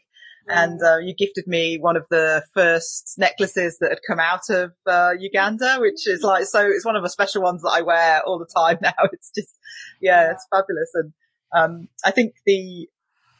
And 0.49 0.81
uh, 0.81 0.97
you 0.99 1.13
gifted 1.13 1.45
me 1.45 1.77
one 1.77 1.97
of 1.97 2.05
the 2.09 2.41
first 2.53 3.15
necklaces 3.17 3.79
that 3.79 3.89
had 3.89 3.99
come 4.07 4.19
out 4.19 4.49
of 4.49 4.71
uh, 4.85 5.11
Uganda, 5.19 5.77
which 5.79 6.07
is 6.07 6.21
like 6.23 6.45
so. 6.45 6.65
It's 6.65 6.85
one 6.85 6.95
of 6.95 7.03
the 7.03 7.09
special 7.09 7.41
ones 7.41 7.63
that 7.63 7.69
I 7.69 7.81
wear 7.81 8.21
all 8.25 8.39
the 8.39 8.45
time 8.45 8.77
now. 8.81 8.93
It's 9.11 9.29
just, 9.35 9.53
yeah, 10.01 10.31
it's 10.31 10.47
fabulous. 10.49 10.91
And 10.93 11.13
um, 11.53 11.89
I 12.05 12.11
think 12.11 12.35
the 12.45 12.87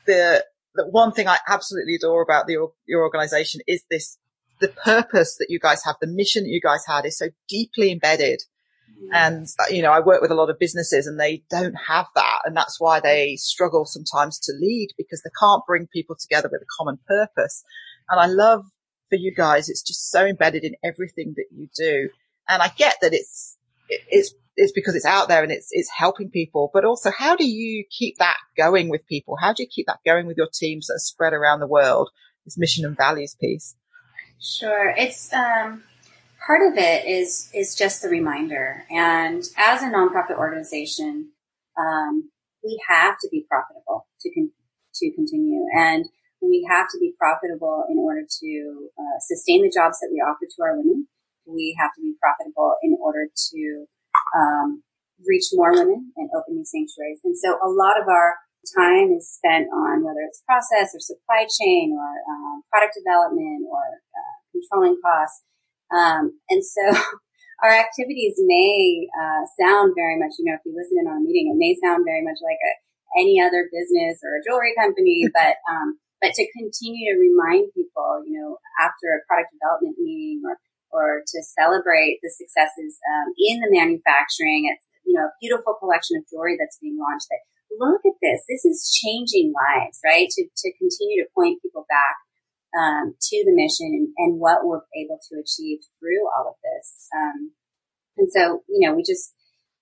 the 0.05 0.45
the 0.75 0.85
one 0.85 1.13
thing 1.13 1.29
I 1.29 1.37
absolutely 1.47 1.95
adore 1.95 2.21
about 2.21 2.45
the, 2.45 2.67
your 2.85 3.03
organization 3.03 3.61
is 3.67 3.83
this 3.89 4.17
the 4.59 4.69
purpose 4.69 5.37
that 5.37 5.47
you 5.49 5.59
guys 5.59 5.83
have, 5.85 5.95
the 6.01 6.07
mission 6.07 6.43
that 6.43 6.49
you 6.49 6.61
guys 6.61 6.83
had 6.87 7.05
is 7.05 7.17
so 7.17 7.27
deeply 7.47 7.91
embedded. 7.91 8.41
And, 9.13 9.47
uh, 9.59 9.65
you 9.69 9.81
know, 9.81 9.91
I 9.91 9.99
work 9.99 10.21
with 10.21 10.31
a 10.31 10.35
lot 10.35 10.49
of 10.49 10.57
businesses 10.59 11.05
and 11.05 11.19
they 11.19 11.43
don't 11.49 11.75
have 11.87 12.07
that. 12.15 12.39
And 12.45 12.57
that's 12.57 12.79
why 12.79 12.99
they 12.99 13.35
struggle 13.35 13.85
sometimes 13.85 14.39
to 14.39 14.53
lead 14.59 14.89
because 14.97 15.21
they 15.21 15.29
can't 15.39 15.65
bring 15.67 15.87
people 15.87 16.15
together 16.19 16.49
with 16.51 16.61
a 16.61 16.65
common 16.77 16.97
purpose. 17.07 17.63
And 18.09 18.19
I 18.19 18.25
love 18.25 18.65
for 19.09 19.15
you 19.15 19.33
guys, 19.35 19.69
it's 19.69 19.83
just 19.83 20.11
so 20.11 20.25
embedded 20.25 20.63
in 20.63 20.75
everything 20.83 21.35
that 21.37 21.45
you 21.55 21.69
do. 21.77 22.09
And 22.49 22.61
I 22.61 22.69
get 22.69 22.97
that 23.01 23.13
it's, 23.13 23.57
it's, 23.87 24.33
it's 24.55 24.71
because 24.71 24.95
it's 24.95 25.05
out 25.05 25.27
there 25.27 25.43
and 25.43 25.51
it's, 25.51 25.69
it's 25.71 25.91
helping 25.95 26.29
people, 26.29 26.71
but 26.73 26.83
also 26.83 27.11
how 27.11 27.35
do 27.35 27.47
you 27.47 27.85
keep 27.89 28.17
that 28.17 28.37
going 28.57 28.89
with 28.89 29.05
people? 29.07 29.37
How 29.39 29.53
do 29.53 29.63
you 29.63 29.69
keep 29.69 29.85
that 29.87 29.99
going 30.05 30.25
with 30.25 30.37
your 30.37 30.49
teams 30.51 30.87
that 30.87 30.95
are 30.95 30.99
spread 30.99 31.33
around 31.33 31.59
the 31.59 31.67
world? 31.67 32.09
This 32.45 32.57
mission 32.57 32.85
and 32.85 32.97
values 32.97 33.35
piece. 33.39 33.75
Sure. 34.39 34.93
It's 34.95 35.33
um, 35.33 35.83
part 36.45 36.61
of 36.61 36.77
it 36.77 37.05
is 37.07 37.49
is 37.53 37.75
just 37.75 38.01
the 38.01 38.09
reminder. 38.09 38.85
And 38.89 39.43
as 39.57 39.81
a 39.81 39.89
nonprofit 39.89 40.37
organization, 40.37 41.29
um, 41.77 42.29
we 42.63 42.79
have 42.87 43.17
to 43.21 43.29
be 43.31 43.45
profitable 43.49 44.07
to 44.21 44.33
con- 44.33 44.51
to 44.95 45.11
continue, 45.13 45.65
and 45.75 46.05
we 46.41 46.67
have 46.69 46.87
to 46.91 46.99
be 46.99 47.13
profitable 47.17 47.85
in 47.89 47.97
order 47.97 48.21
to 48.21 48.89
uh, 48.97 49.17
sustain 49.21 49.63
the 49.63 49.73
jobs 49.73 49.99
that 49.99 50.09
we 50.11 50.19
offer 50.21 50.45
to 50.45 50.63
our 50.63 50.77
women. 50.77 51.07
We 51.45 51.75
have 51.79 51.91
to 51.95 52.01
be 52.01 52.13
profitable 52.21 52.75
in 52.83 52.97
order 53.01 53.27
to 53.53 53.85
um, 54.37 54.83
reach 55.25 55.45
more 55.53 55.71
women 55.71 56.11
and 56.15 56.29
open 56.37 56.57
these 56.57 56.71
sanctuaries. 56.71 57.21
And 57.23 57.35
so, 57.37 57.57
a 57.63 57.69
lot 57.69 57.99
of 57.99 58.07
our 58.07 58.35
time 58.75 59.11
is 59.15 59.29
spent 59.29 59.67
on 59.71 60.03
whether 60.03 60.19
it's 60.27 60.43
process 60.43 60.91
or 60.91 60.99
supply 60.99 61.47
chain 61.47 61.95
or 61.95 62.09
um, 62.27 62.63
product 62.71 62.97
development 62.97 63.63
or 63.69 64.01
controlling 64.57 64.97
costs. 64.99 65.45
Um, 65.93 66.39
and 66.49 66.65
so 66.65 66.83
our 67.63 67.71
activities 67.71 68.35
may 68.41 69.07
uh, 69.13 69.45
sound 69.59 69.93
very 69.95 70.17
much, 70.17 70.37
you 70.37 70.45
know, 70.45 70.57
if 70.57 70.65
you 70.65 70.73
listen 70.73 70.97
in 70.99 71.07
on 71.07 71.21
a 71.21 71.25
meeting, 71.25 71.53
it 71.53 71.57
may 71.57 71.77
sound 71.77 72.05
very 72.05 72.25
much 72.25 72.37
like 72.41 72.59
a, 72.59 72.73
any 73.17 73.39
other 73.39 73.69
business 73.71 74.19
or 74.25 74.37
a 74.37 74.43
jewelry 74.43 74.73
company, 74.77 75.25
but 75.33 75.61
um, 75.69 75.97
but 76.17 76.33
to 76.33 76.43
continue 76.57 77.13
to 77.13 77.21
remind 77.21 77.69
people, 77.77 78.25
you 78.25 78.41
know, 78.41 78.57
after 78.81 79.13
a 79.13 79.23
product 79.29 79.53
development 79.53 79.95
meeting 80.01 80.41
or 80.45 80.57
or 80.89 81.21
to 81.27 81.39
celebrate 81.43 82.17
the 82.23 82.31
successes 82.31 82.97
um, 83.11 83.27
in 83.37 83.59
the 83.61 83.69
manufacturing, 83.69 84.71
it's 84.71 84.85
you 85.05 85.13
know 85.13 85.29
a 85.29 85.37
beautiful 85.39 85.77
collection 85.77 86.17
of 86.17 86.25
jewelry 86.29 86.57
that's 86.57 86.81
being 86.81 86.97
launched 86.97 87.29
that 87.29 87.45
look 87.77 88.01
at 88.05 88.17
this. 88.21 88.41
This 88.49 88.65
is 88.65 88.89
changing 88.89 89.53
lives, 89.53 89.99
right? 90.03 90.27
To, 90.29 90.41
to 90.43 90.67
continue 90.77 91.21
to 91.21 91.29
point 91.35 91.61
people 91.61 91.85
back 91.89 92.15
um, 92.77 93.15
to 93.17 93.37
the 93.41 93.57
mission 93.57 93.89
and, 93.97 94.07
and, 94.17 94.39
what 94.39 94.61
we're 94.61 94.85
able 94.93 95.17
to 95.17 95.41
achieve 95.41 95.81
through 95.97 96.29
all 96.29 96.53
of 96.53 96.57
this. 96.61 97.09
Um, 97.09 97.51
and 98.17 98.29
so, 98.29 98.61
you 98.69 98.85
know, 98.85 98.93
we 98.93 99.01
just, 99.01 99.33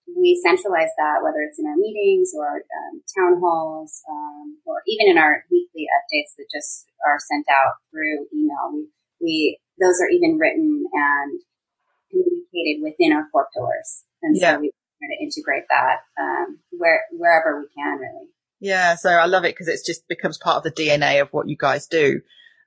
we 0.08 0.40
centralize 0.40 0.94
that, 0.98 1.20
whether 1.20 1.44
it's 1.44 1.60
in 1.60 1.68
our 1.68 1.76
meetings 1.76 2.32
or 2.32 2.64
um, 2.64 3.04
town 3.12 3.42
halls, 3.44 4.02
um, 4.10 4.58
or 4.66 4.80
even 4.88 5.12
in 5.12 5.18
our 5.18 5.44
weekly 5.52 5.92
updates 5.92 6.36
that 6.38 6.48
just 6.54 6.88
are 7.06 7.20
sent 7.20 7.46
out 7.52 7.84
through 7.92 8.28
email. 8.32 8.72
We, 8.72 8.88
we, 9.20 9.60
those 9.82 10.00
are 10.00 10.10
even 10.10 10.38
written 10.38 10.86
and 10.94 11.40
communicated 12.12 12.80
within 12.82 13.12
our 13.12 13.28
four 13.32 13.48
pillars. 13.54 14.04
And 14.22 14.38
yeah. 14.40 14.56
so 14.56 14.62
we 14.62 14.72
try 15.00 15.08
to 15.12 15.24
integrate 15.24 15.66
that 15.70 16.08
um, 16.20 16.60
where 16.72 17.04
wherever 17.12 17.60
we 17.60 17.68
can, 17.76 18.00
really. 18.00 18.30
Yeah, 18.60 18.96
so 18.96 19.10
I 19.10 19.26
love 19.26 19.44
it 19.44 19.54
because 19.54 19.68
it's 19.68 19.86
just 19.86 20.08
becomes 20.08 20.38
part 20.38 20.58
of 20.58 20.64
the 20.64 20.72
DNA 20.72 21.22
of 21.22 21.30
what 21.32 21.50
you 21.50 21.58
guys 21.58 21.88
do. 21.88 22.22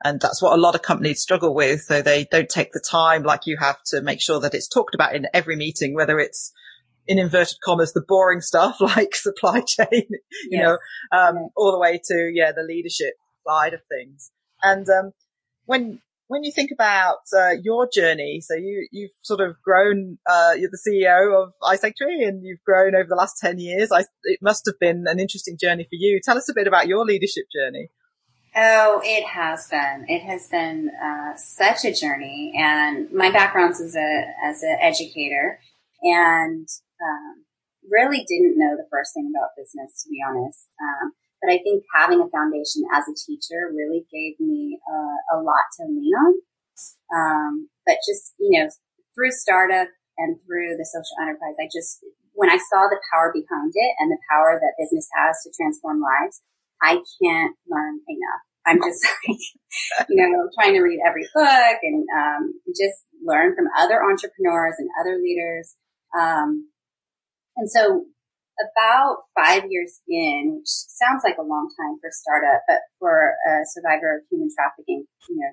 And 0.04 0.20
that's 0.20 0.40
what 0.40 0.52
a 0.52 0.60
lot 0.60 0.74
of 0.74 0.82
companies 0.82 1.20
struggle 1.20 1.54
with. 1.54 1.82
So 1.82 2.02
they 2.02 2.24
don't 2.30 2.48
take 2.48 2.72
the 2.72 2.84
time 2.88 3.24
like 3.24 3.46
you 3.46 3.56
have 3.58 3.82
to 3.86 4.00
make 4.00 4.20
sure 4.20 4.40
that 4.40 4.54
it's 4.54 4.68
talked 4.68 4.94
about 4.94 5.14
in 5.14 5.26
every 5.34 5.56
meeting, 5.56 5.94
whether 5.94 6.18
it's 6.18 6.52
in 7.06 7.18
inverted 7.18 7.58
commas, 7.64 7.92
the 7.92 8.04
boring 8.06 8.40
stuff 8.40 8.76
like 8.80 9.14
supply 9.14 9.62
chain, 9.66 10.06
you 10.10 10.50
yes. 10.50 10.62
know, 10.62 10.78
um, 11.18 11.48
all 11.56 11.72
the 11.72 11.78
way 11.78 12.00
to, 12.04 12.30
yeah, 12.32 12.52
the 12.52 12.62
leadership 12.62 13.14
side 13.46 13.74
of 13.74 13.80
things. 13.90 14.30
And, 14.62 14.86
um, 14.88 15.12
when, 15.64 16.00
when 16.28 16.44
you 16.44 16.52
think 16.52 16.70
about 16.70 17.18
uh, 17.36 17.52
your 17.62 17.88
journey, 17.92 18.40
so 18.40 18.54
you 18.54 18.86
you've 18.92 19.12
sort 19.22 19.40
of 19.40 19.56
grown. 19.64 20.18
Uh, 20.28 20.52
you're 20.56 20.70
the 20.70 20.78
CEO 20.78 21.42
of 21.42 21.52
iSanctuary, 21.62 22.26
and 22.28 22.44
you've 22.44 22.62
grown 22.64 22.94
over 22.94 23.06
the 23.08 23.16
last 23.16 23.38
ten 23.40 23.58
years. 23.58 23.90
I, 23.90 24.04
it 24.24 24.40
must 24.42 24.64
have 24.66 24.78
been 24.78 25.04
an 25.06 25.18
interesting 25.18 25.56
journey 25.58 25.84
for 25.84 25.96
you. 25.96 26.20
Tell 26.22 26.36
us 26.36 26.48
a 26.48 26.54
bit 26.54 26.66
about 26.66 26.86
your 26.86 27.04
leadership 27.04 27.44
journey. 27.52 27.88
Oh, 28.60 29.00
it 29.04 29.24
has 29.24 29.68
been. 29.68 30.06
It 30.08 30.22
has 30.22 30.48
been 30.48 30.90
uh, 30.90 31.36
such 31.36 31.84
a 31.84 31.94
journey, 31.94 32.52
and 32.58 33.06
my 33.12 33.30
background's 33.30 33.80
as 33.80 33.94
a 33.94 34.24
as 34.44 34.64
an 34.64 34.76
educator, 34.80 35.60
and 36.02 36.66
um, 36.98 37.44
really 37.88 38.26
didn't 38.26 38.58
know 38.58 38.74
the 38.74 38.88
first 38.90 39.14
thing 39.14 39.30
about 39.30 39.54
business, 39.56 40.02
to 40.02 40.10
be 40.10 40.18
honest. 40.26 40.66
Um, 40.82 41.12
but 41.40 41.52
I 41.52 41.58
think 41.62 41.84
having 41.94 42.18
a 42.18 42.26
foundation 42.34 42.82
as 42.90 43.06
a 43.06 43.14
teacher 43.14 43.70
really 43.70 44.02
gave 44.10 44.34
me 44.40 44.80
uh, 44.90 45.38
a 45.38 45.40
lot 45.40 45.70
to 45.78 45.86
lean 45.86 46.10
on. 46.18 46.34
Um, 47.14 47.68
but 47.86 48.02
just, 48.02 48.34
you 48.40 48.58
know, 48.58 48.68
through 49.14 49.30
startup 49.30 49.86
and 50.18 50.34
through 50.42 50.74
the 50.76 50.84
social 50.84 51.14
enterprise, 51.22 51.54
I 51.62 51.70
just, 51.70 52.02
when 52.34 52.50
I 52.50 52.58
saw 52.58 52.90
the 52.90 52.98
power 53.14 53.30
behind 53.30 53.70
it 53.74 53.92
and 54.00 54.10
the 54.10 54.18
power 54.28 54.58
that 54.58 54.74
business 54.82 55.06
has 55.14 55.38
to 55.46 55.54
transform 55.54 56.02
lives, 56.02 56.42
I 56.82 57.02
can't 57.22 57.54
learn 57.70 58.02
enough. 58.08 58.47
I'm 58.68 58.78
just 58.78 59.06
like, 59.28 59.38
you 60.08 60.16
know, 60.16 60.48
trying 60.60 60.74
to 60.74 60.82
read 60.82 61.00
every 61.06 61.24
book 61.34 61.78
and 61.82 62.06
um, 62.14 62.52
just 62.68 63.08
learn 63.24 63.56
from 63.56 63.66
other 63.76 64.02
entrepreneurs 64.02 64.76
and 64.78 64.88
other 65.00 65.16
leaders. 65.16 65.74
Um, 66.12 66.68
and 67.56 67.70
so 67.70 68.04
about 68.58 69.24
five 69.38 69.64
years 69.70 70.00
in, 70.08 70.58
which 70.58 70.68
sounds 70.68 71.22
like 71.24 71.38
a 71.38 71.46
long 71.46 71.70
time 71.78 71.96
for 72.00 72.10
startup, 72.12 72.62
but 72.68 72.82
for 72.98 73.34
a 73.48 73.64
survivor 73.64 74.18
of 74.18 74.26
human 74.30 74.50
trafficking, 74.54 75.06
you 75.28 75.36
know, 75.36 75.52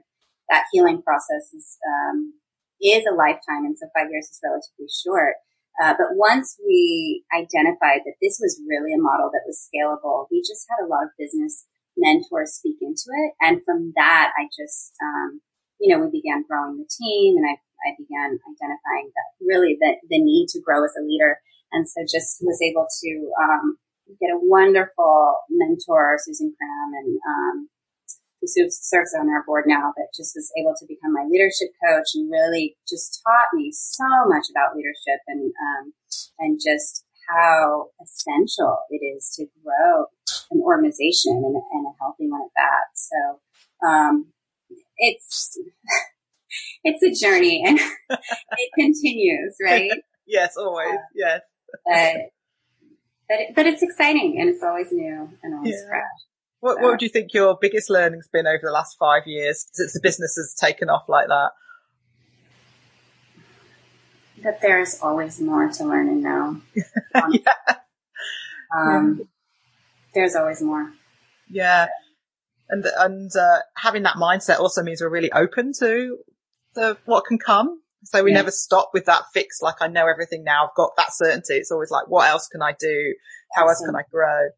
that 0.49 0.65
healing 0.71 1.01
process 1.01 1.53
is, 1.53 1.77
um, 1.87 2.33
is 2.81 3.05
a 3.05 3.15
lifetime. 3.15 3.65
And 3.65 3.77
so 3.77 3.87
five 3.95 4.09
years 4.11 4.25
is 4.25 4.41
relatively 4.43 4.89
short. 4.89 5.37
Uh, 5.81 5.93
but 5.97 6.15
once 6.15 6.55
we 6.65 7.23
identified 7.35 8.01
that 8.05 8.15
this 8.21 8.39
was 8.39 8.61
really 8.67 8.93
a 8.93 9.01
model 9.01 9.29
that 9.33 9.43
was 9.45 9.67
scalable, 9.67 10.25
we 10.31 10.39
just 10.39 10.65
had 10.71 10.83
a 10.83 10.87
lot 10.87 11.03
of 11.03 11.09
business 11.19 11.67
mentors 11.97 12.55
speak 12.55 12.77
into 12.81 13.09
it. 13.09 13.33
And 13.41 13.61
from 13.65 13.93
that, 13.95 14.31
I 14.37 14.45
just, 14.51 14.93
um, 15.01 15.41
you 15.79 15.89
know, 15.89 16.03
we 16.03 16.11
began 16.11 16.45
growing 16.47 16.77
the 16.77 16.87
team 16.87 17.37
and 17.37 17.45
I, 17.45 17.55
I 17.87 17.95
began 17.97 18.39
identifying 18.39 19.11
that 19.15 19.29
really 19.39 19.77
the, 19.79 19.95
the 20.09 20.21
need 20.21 20.47
to 20.55 20.61
grow 20.61 20.83
as 20.83 20.93
a 20.99 21.03
leader 21.03 21.39
and 21.71 21.87
so 21.87 22.01
just 22.03 22.39
was 22.41 22.59
able 22.61 22.87
to 22.87 23.11
um, 23.41 23.77
get 24.19 24.31
a 24.31 24.39
wonderful 24.39 25.43
mentor, 25.49 26.17
Susan 26.23 26.53
Cram, 26.57 26.89
and 27.03 27.19
um, 27.27 27.69
who 28.41 28.47
serves 28.69 29.15
on 29.17 29.29
our 29.29 29.43
board 29.45 29.65
now, 29.67 29.91
but 29.97 30.13
just 30.15 30.35
was 30.35 30.51
able 30.59 30.75
to 30.77 30.85
become 30.85 31.13
my 31.13 31.25
leadership 31.25 31.73
coach 31.81 32.13
and 32.13 32.29
really 32.29 32.77
just 32.87 33.21
taught 33.25 33.53
me 33.53 33.71
so 33.73 34.05
much 34.27 34.45
about 34.51 34.75
leadership 34.75 35.19
and 35.27 35.51
um, 35.51 35.93
and 36.39 36.59
just 36.61 37.04
how 37.27 37.87
essential 38.03 38.77
it 38.89 39.03
is 39.03 39.33
to 39.37 39.45
grow 39.63 40.05
an 40.51 40.61
organization 40.61 41.33
and, 41.33 41.55
and 41.55 41.85
a 41.87 41.93
healthy 41.99 42.29
one 42.29 42.41
at 42.41 42.51
that. 42.55 42.85
So 42.95 43.87
um, 43.87 44.27
it's 44.97 45.57
it's 46.83 47.03
a 47.03 47.25
journey 47.25 47.63
and 47.65 47.79
it 48.09 48.71
continues, 48.77 49.55
right? 49.63 49.91
yes, 50.27 50.55
always. 50.57 50.93
Uh, 50.93 51.01
yes 51.15 51.41
but 51.83 52.15
but, 53.27 53.39
it, 53.39 53.55
but 53.55 53.65
it's 53.65 53.81
exciting 53.81 54.37
and 54.39 54.49
it's 54.49 54.61
always 54.61 54.91
new 54.91 55.29
and 55.41 55.55
always 55.55 55.73
yeah. 55.73 55.89
fresh. 55.89 56.03
What, 56.59 56.77
so. 56.77 56.83
what 56.83 56.91
would 56.91 57.01
you 57.01 57.09
think 57.09 57.33
your 57.33 57.57
biggest 57.59 57.89
learning's 57.89 58.27
been 58.27 58.47
over 58.47 58.61
the 58.61 58.71
last 58.71 58.97
five 58.99 59.23
years 59.25 59.65
since 59.73 59.93
the 59.93 59.99
business 60.01 60.35
has 60.35 60.55
taken 60.59 60.89
off 60.89 61.05
like 61.07 61.27
that? 61.27 61.49
That 64.45 64.61
there's 64.61 64.99
always 65.01 65.41
more 65.41 65.67
to 65.69 65.83
learn 65.83 66.07
and 66.07 66.21
know. 66.21 66.61
Um, 67.15 67.33
yeah. 67.33 67.75
Um, 68.77 69.15
yeah. 69.17 69.25
There's 70.13 70.35
always 70.35 70.61
more. 70.61 70.93
Yeah. 71.49 71.87
And, 72.69 72.85
and, 72.99 73.31
uh, 73.35 73.61
having 73.75 74.03
that 74.03 74.17
mindset 74.17 74.59
also 74.59 74.83
means 74.83 75.01
we're 75.01 75.09
really 75.09 75.31
open 75.31 75.71
to 75.79 76.19
the, 76.75 76.95
what 77.05 77.25
can 77.25 77.39
come. 77.39 77.81
So 78.03 78.23
we 78.23 78.29
yeah. 78.29 78.37
never 78.37 78.51
stop 78.51 78.91
with 78.93 79.05
that 79.05 79.23
fix. 79.33 79.63
Like 79.63 79.81
I 79.81 79.87
know 79.87 80.07
everything 80.07 80.43
now. 80.43 80.65
I've 80.65 80.75
got 80.75 80.91
that 80.97 81.11
certainty. 81.11 81.55
It's 81.55 81.71
always 81.71 81.89
like, 81.89 82.07
what 82.07 82.29
else 82.29 82.47
can 82.47 82.61
I 82.61 82.75
do? 82.79 83.15
How 83.55 83.67
else 83.67 83.83
can 83.83 83.95
I 83.95 84.03
grow? 84.11 84.49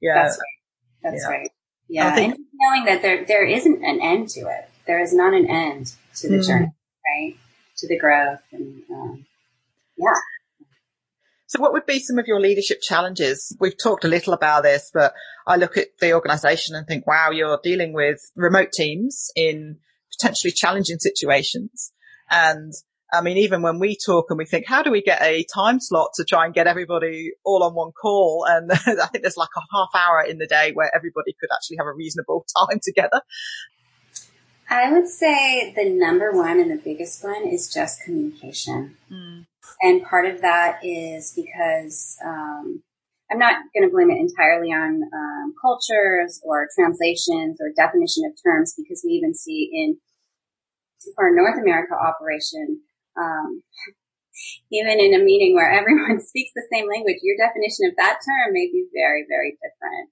Yeah. 0.00 0.22
That's 0.22 0.38
right. 0.38 1.02
That's 1.02 1.22
yeah. 1.22 1.36
right. 1.36 1.50
Yeah. 1.90 2.14
Think, 2.14 2.34
and 2.36 2.44
knowing 2.54 2.84
that 2.86 3.02
there, 3.02 3.26
there 3.26 3.44
isn't 3.44 3.84
an 3.84 4.00
end 4.00 4.30
to 4.30 4.40
it. 4.40 4.70
There 4.86 5.02
is 5.02 5.12
not 5.12 5.34
an 5.34 5.50
end 5.50 5.92
to 6.16 6.30
the 6.30 6.36
mm. 6.36 6.46
journey, 6.46 6.72
right? 7.06 7.36
To 7.76 7.88
the 7.88 7.98
growth 7.98 8.40
and, 8.52 8.82
um, 8.90 9.26
yeah. 9.96 10.18
So 11.46 11.60
what 11.60 11.72
would 11.72 11.86
be 11.86 12.00
some 12.00 12.18
of 12.18 12.26
your 12.26 12.40
leadership 12.40 12.80
challenges? 12.82 13.56
We've 13.60 13.78
talked 13.80 14.04
a 14.04 14.08
little 14.08 14.32
about 14.32 14.64
this, 14.64 14.90
but 14.92 15.14
I 15.46 15.56
look 15.56 15.76
at 15.76 15.88
the 16.00 16.12
organization 16.12 16.74
and 16.74 16.86
think, 16.86 17.06
wow, 17.06 17.30
you're 17.30 17.60
dealing 17.62 17.92
with 17.92 18.18
remote 18.34 18.72
teams 18.72 19.30
in 19.36 19.78
potentially 20.18 20.52
challenging 20.52 20.98
situations. 20.98 21.92
And 22.30 22.72
I 23.12 23.20
mean, 23.20 23.36
even 23.36 23.62
when 23.62 23.78
we 23.78 23.96
talk 24.04 24.26
and 24.30 24.38
we 24.38 24.46
think, 24.46 24.66
how 24.66 24.82
do 24.82 24.90
we 24.90 25.02
get 25.02 25.22
a 25.22 25.44
time 25.54 25.78
slot 25.78 26.10
to 26.16 26.24
try 26.24 26.44
and 26.44 26.54
get 26.54 26.66
everybody 26.66 27.30
all 27.44 27.62
on 27.62 27.74
one 27.74 27.92
call? 27.92 28.44
And 28.48 28.72
I 28.72 29.06
think 29.06 29.22
there's 29.22 29.36
like 29.36 29.50
a 29.56 29.60
half 29.72 29.90
hour 29.94 30.24
in 30.28 30.38
the 30.38 30.46
day 30.46 30.72
where 30.72 30.90
everybody 30.94 31.36
could 31.38 31.50
actually 31.54 31.76
have 31.76 31.86
a 31.86 31.92
reasonable 31.92 32.46
time 32.68 32.80
together. 32.82 33.20
I 34.68 34.90
would 34.90 35.08
say 35.08 35.72
the 35.76 35.90
number 35.90 36.32
one 36.32 36.58
and 36.58 36.70
the 36.70 36.82
biggest 36.82 37.22
one 37.22 37.46
is 37.46 37.72
just 37.72 38.02
communication. 38.02 38.96
Mm. 39.12 39.46
And 39.82 40.04
part 40.04 40.26
of 40.26 40.40
that 40.42 40.80
is 40.82 41.32
because 41.34 42.16
um, 42.24 42.82
I'm 43.30 43.38
not 43.38 43.56
going 43.74 43.88
to 43.88 43.92
blame 43.92 44.10
it 44.10 44.20
entirely 44.20 44.68
on 44.72 45.02
um, 45.02 45.54
cultures 45.60 46.40
or 46.44 46.68
translations 46.74 47.58
or 47.60 47.72
definition 47.76 48.24
of 48.26 48.36
terms 48.44 48.74
because 48.76 49.02
we 49.04 49.12
even 49.12 49.34
see 49.34 49.70
in 49.72 49.96
our 51.18 51.34
North 51.34 51.60
America 51.60 51.94
operation, 51.94 52.80
um, 53.18 53.62
even 54.72 55.00
in 55.00 55.14
a 55.14 55.24
meeting 55.24 55.54
where 55.54 55.70
everyone 55.70 56.20
speaks 56.24 56.52
the 56.54 56.66
same 56.72 56.88
language, 56.88 57.18
your 57.22 57.36
definition 57.36 57.88
of 57.88 57.96
that 57.96 58.20
term 58.24 58.52
may 58.52 58.68
be 58.72 58.86
very, 58.94 59.24
very 59.28 59.56
different. 59.60 60.10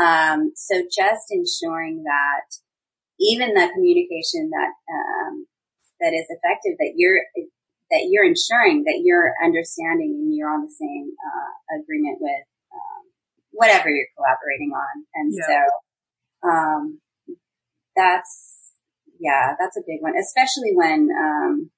Um, 0.00 0.52
so 0.56 0.82
just 0.88 1.28
ensuring 1.30 2.04
that 2.04 2.48
even 3.20 3.52
the 3.52 3.68
communication 3.74 4.48
that 4.48 4.72
um, 4.88 5.46
that 6.00 6.16
is 6.16 6.24
effective, 6.30 6.78
that 6.78 6.94
you're 6.96 7.20
that 7.90 8.06
you're 8.10 8.24
ensuring 8.24 8.84
that 8.84 9.02
you're 9.04 9.34
understanding 9.42 10.14
and 10.14 10.34
you're 10.34 10.50
on 10.50 10.62
the 10.62 10.72
same 10.72 11.10
uh, 11.18 11.80
agreement 11.82 12.18
with 12.20 12.46
um, 12.72 13.02
whatever 13.50 13.90
you're 13.90 14.06
collaborating 14.16 14.70
on. 14.70 15.04
And 15.14 15.34
yeah. 15.34 15.46
so 15.46 16.48
um, 16.48 17.00
that's 17.96 18.50
yeah, 19.18 19.52
that's 19.58 19.76
a 19.76 19.84
big 19.86 20.00
one, 20.00 20.14
especially 20.16 20.72
when 20.74 21.10
um, 21.12 21.70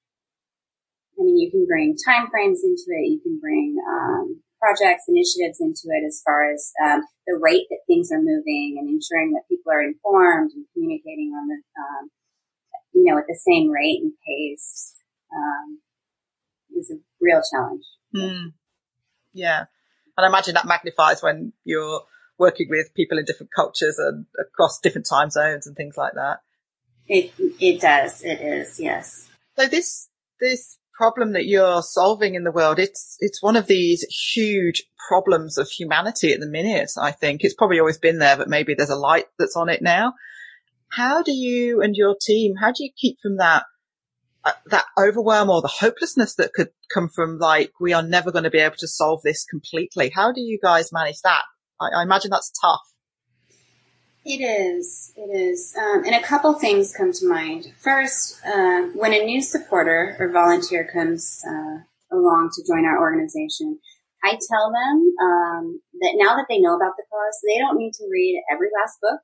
I 1.19 1.23
mean 1.23 1.37
you 1.37 1.51
can 1.51 1.65
bring 1.65 1.95
time 1.97 2.29
frames 2.29 2.61
into 2.63 2.87
it, 2.87 3.11
you 3.11 3.19
can 3.19 3.39
bring 3.39 3.75
um, 3.83 4.41
projects, 4.61 5.09
initiatives 5.09 5.59
into 5.59 5.91
it 5.91 6.07
as 6.07 6.21
far 6.23 6.49
as 6.49 6.71
um, 6.81 7.03
the 7.27 7.37
rate 7.41 7.67
that 7.69 7.83
things 7.85 8.11
are 8.11 8.21
moving 8.21 8.77
and 8.79 8.87
ensuring 8.87 9.33
that 9.33 9.49
people 9.49 9.71
are 9.71 9.83
informed 9.83 10.51
and 10.55 10.65
communicating 10.73 11.35
on 11.35 11.49
the 11.49 11.59
um, 11.75 12.09
you 12.93 13.03
know 13.03 13.17
at 13.17 13.27
the 13.27 13.35
same 13.35 13.69
rate 13.69 13.99
and 14.01 14.13
pace. 14.25 14.93
Um, 15.33 15.81
is 16.83 16.91
a 16.91 16.99
real 17.21 17.41
challenge. 17.51 17.83
Mm. 18.15 18.53
Yeah. 19.33 19.65
And 20.17 20.25
I 20.25 20.27
imagine 20.27 20.53
that 20.55 20.67
magnifies 20.67 21.23
when 21.23 21.53
you're 21.63 22.01
working 22.37 22.67
with 22.69 22.93
people 22.93 23.17
in 23.17 23.25
different 23.25 23.51
cultures 23.55 23.97
and 23.97 24.25
across 24.39 24.79
different 24.79 25.07
time 25.09 25.29
zones 25.29 25.65
and 25.65 25.75
things 25.75 25.95
like 25.97 26.13
that. 26.13 26.39
It, 27.07 27.33
it 27.59 27.81
does. 27.81 28.21
It 28.21 28.41
is. 28.41 28.79
Yes. 28.79 29.29
So 29.57 29.67
this, 29.67 30.09
this 30.39 30.77
problem 30.93 31.33
that 31.33 31.45
you're 31.45 31.81
solving 31.81 32.35
in 32.35 32.43
the 32.43 32.51
world, 32.51 32.79
it's, 32.79 33.17
it's 33.19 33.41
one 33.41 33.55
of 33.55 33.67
these 33.67 34.03
huge 34.33 34.83
problems 35.09 35.57
of 35.57 35.67
humanity 35.69 36.33
at 36.33 36.39
the 36.39 36.47
minute. 36.47 36.91
I 36.99 37.11
think 37.11 37.43
it's 37.43 37.55
probably 37.55 37.79
always 37.79 37.97
been 37.97 38.19
there, 38.19 38.37
but 38.37 38.49
maybe 38.49 38.73
there's 38.73 38.89
a 38.89 38.95
light 38.95 39.25
that's 39.39 39.55
on 39.55 39.69
it 39.69 39.81
now. 39.81 40.13
How 40.89 41.23
do 41.23 41.31
you 41.31 41.81
and 41.81 41.95
your 41.95 42.15
team, 42.21 42.53
how 42.61 42.71
do 42.71 42.83
you 42.83 42.91
keep 42.95 43.17
from 43.21 43.37
that 43.37 43.63
that 44.67 44.85
overwhelm 44.97 45.49
or 45.49 45.61
the 45.61 45.67
hopelessness 45.67 46.35
that 46.35 46.53
could 46.53 46.69
come 46.93 47.09
from 47.09 47.37
like, 47.37 47.71
we 47.79 47.93
are 47.93 48.03
never 48.03 48.31
going 48.31 48.43
to 48.43 48.49
be 48.49 48.59
able 48.59 48.75
to 48.77 48.87
solve 48.87 49.21
this 49.23 49.45
completely. 49.45 50.11
How 50.13 50.31
do 50.31 50.41
you 50.41 50.59
guys 50.61 50.91
manage 50.91 51.21
that? 51.23 51.43
I, 51.79 51.99
I 51.99 52.03
imagine 52.03 52.31
that's 52.31 52.51
tough. 52.61 52.81
It 54.25 54.39
is. 54.39 55.11
It 55.17 55.35
is. 55.35 55.75
Um, 55.77 56.05
and 56.05 56.15
a 56.15 56.21
couple 56.21 56.53
things 56.53 56.93
come 56.95 57.11
to 57.11 57.27
mind. 57.27 57.73
First, 57.77 58.39
uh, 58.45 58.83
when 58.95 59.13
a 59.13 59.23
new 59.23 59.41
supporter 59.41 60.15
or 60.19 60.31
volunteer 60.31 60.87
comes 60.91 61.41
uh, 61.45 61.83
along 62.15 62.51
to 62.55 62.63
join 62.65 62.85
our 62.85 62.99
organization, 62.99 63.79
I 64.23 64.39
tell 64.49 64.71
them 64.71 65.15
um, 65.21 65.81
that 65.99 66.15
now 66.15 66.35
that 66.35 66.45
they 66.47 66.59
know 66.59 66.75
about 66.75 66.95
the 66.95 67.03
cause, 67.11 67.39
they 67.45 67.59
don't 67.59 67.77
need 67.77 67.91
to 67.93 68.07
read 68.09 68.41
every 68.49 68.69
last 68.79 68.97
book 69.01 69.19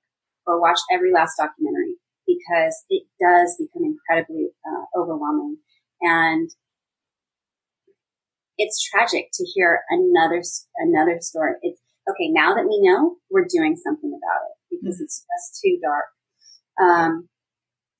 or 0.45 0.59
watch 0.59 0.79
every 0.91 1.13
last 1.13 1.35
documentary 1.37 1.95
because 2.29 2.77
it 2.89 3.03
does 3.19 3.57
become 3.57 3.83
incredibly 3.83 4.49
uh, 4.61 4.85
overwhelming. 4.99 5.57
And 6.01 6.49
it's 8.57 8.83
tragic 8.83 9.29
to 9.33 9.45
hear 9.55 9.81
another, 9.89 10.43
another 10.77 11.17
story. 11.21 11.53
It's 11.63 11.81
okay. 12.09 12.29
Now 12.29 12.53
that 12.53 12.67
we 12.67 12.79
know, 12.81 13.15
we're 13.31 13.47
doing 13.49 13.75
something 13.75 14.11
about 14.13 14.41
it 14.45 14.55
because 14.69 14.97
mm-hmm. 14.97 15.03
it's 15.03 15.25
just 15.25 15.61
too 15.63 15.79
dark. 15.81 16.05
Um, 16.79 17.29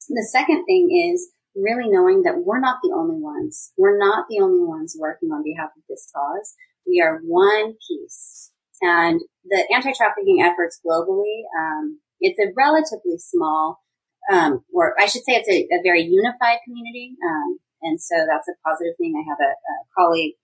the 0.10 0.28
second 0.32 0.66
thing 0.66 0.90
is 1.14 1.30
really 1.56 1.90
knowing 1.90 2.24
that 2.24 2.44
we're 2.46 2.60
not 2.60 2.78
the 2.84 2.94
only 2.96 3.20
ones. 3.20 3.72
We're 3.78 3.98
not 3.98 4.26
the 4.30 4.40
only 4.42 4.64
ones 4.64 4.96
working 4.98 5.30
on 5.30 5.44
behalf 5.44 5.70
of 5.76 5.84
this 5.90 6.10
cause. 6.16 6.54
We 6.88 7.02
are 7.02 7.20
one 7.24 7.74
piece. 7.88 8.52
And 8.82 9.20
the 9.44 9.68
anti-trafficking 9.74 10.42
efforts 10.42 10.80
globally, 10.86 11.44
um, 11.58 12.00
it's 12.22 12.40
a 12.40 12.54
relatively 12.56 13.18
small 13.18 13.82
um, 14.30 14.64
or 14.74 14.94
I 15.00 15.08
should 15.08 15.26
say 15.26 15.42
it's 15.42 15.50
a, 15.50 15.66
a 15.74 15.82
very 15.84 16.06
unified 16.06 16.62
community. 16.64 17.18
Um, 17.26 17.60
and 17.82 18.00
so 18.00 18.16
that's 18.30 18.48
a 18.48 18.56
positive 18.62 18.94
thing. 18.98 19.18
I 19.18 19.26
have 19.26 19.42
a, 19.42 19.52
a, 19.52 19.76
colleague 19.98 20.36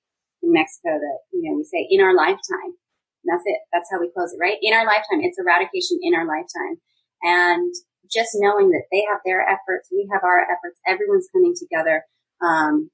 in 0.42 0.52
Mexico 0.52 0.98
that, 0.98 1.20
you 1.32 1.46
know, 1.46 1.58
we 1.58 1.64
say 1.64 1.86
in 1.90 2.02
our 2.02 2.16
lifetime. 2.16 2.74
that's 3.24 3.44
it. 3.46 3.60
That's 3.72 3.90
how 3.92 4.00
we 4.00 4.12
close 4.12 4.34
it, 4.34 4.42
right? 4.42 4.58
In 4.62 4.74
our 4.74 4.86
lifetime. 4.86 5.22
It's 5.22 5.38
eradication 5.38 6.00
in 6.02 6.16
our 6.16 6.26
lifetime. 6.26 6.82
And 7.22 7.74
just 8.10 8.34
knowing 8.36 8.70
that 8.72 8.88
they 8.92 9.04
have 9.10 9.22
their 9.26 9.42
efforts, 9.42 9.90
we 9.92 10.08
have 10.14 10.24
our 10.24 10.44
efforts, 10.44 10.80
everyone's 10.88 11.30
coming 11.32 11.54
together. 11.54 12.06
Um, 12.42 12.90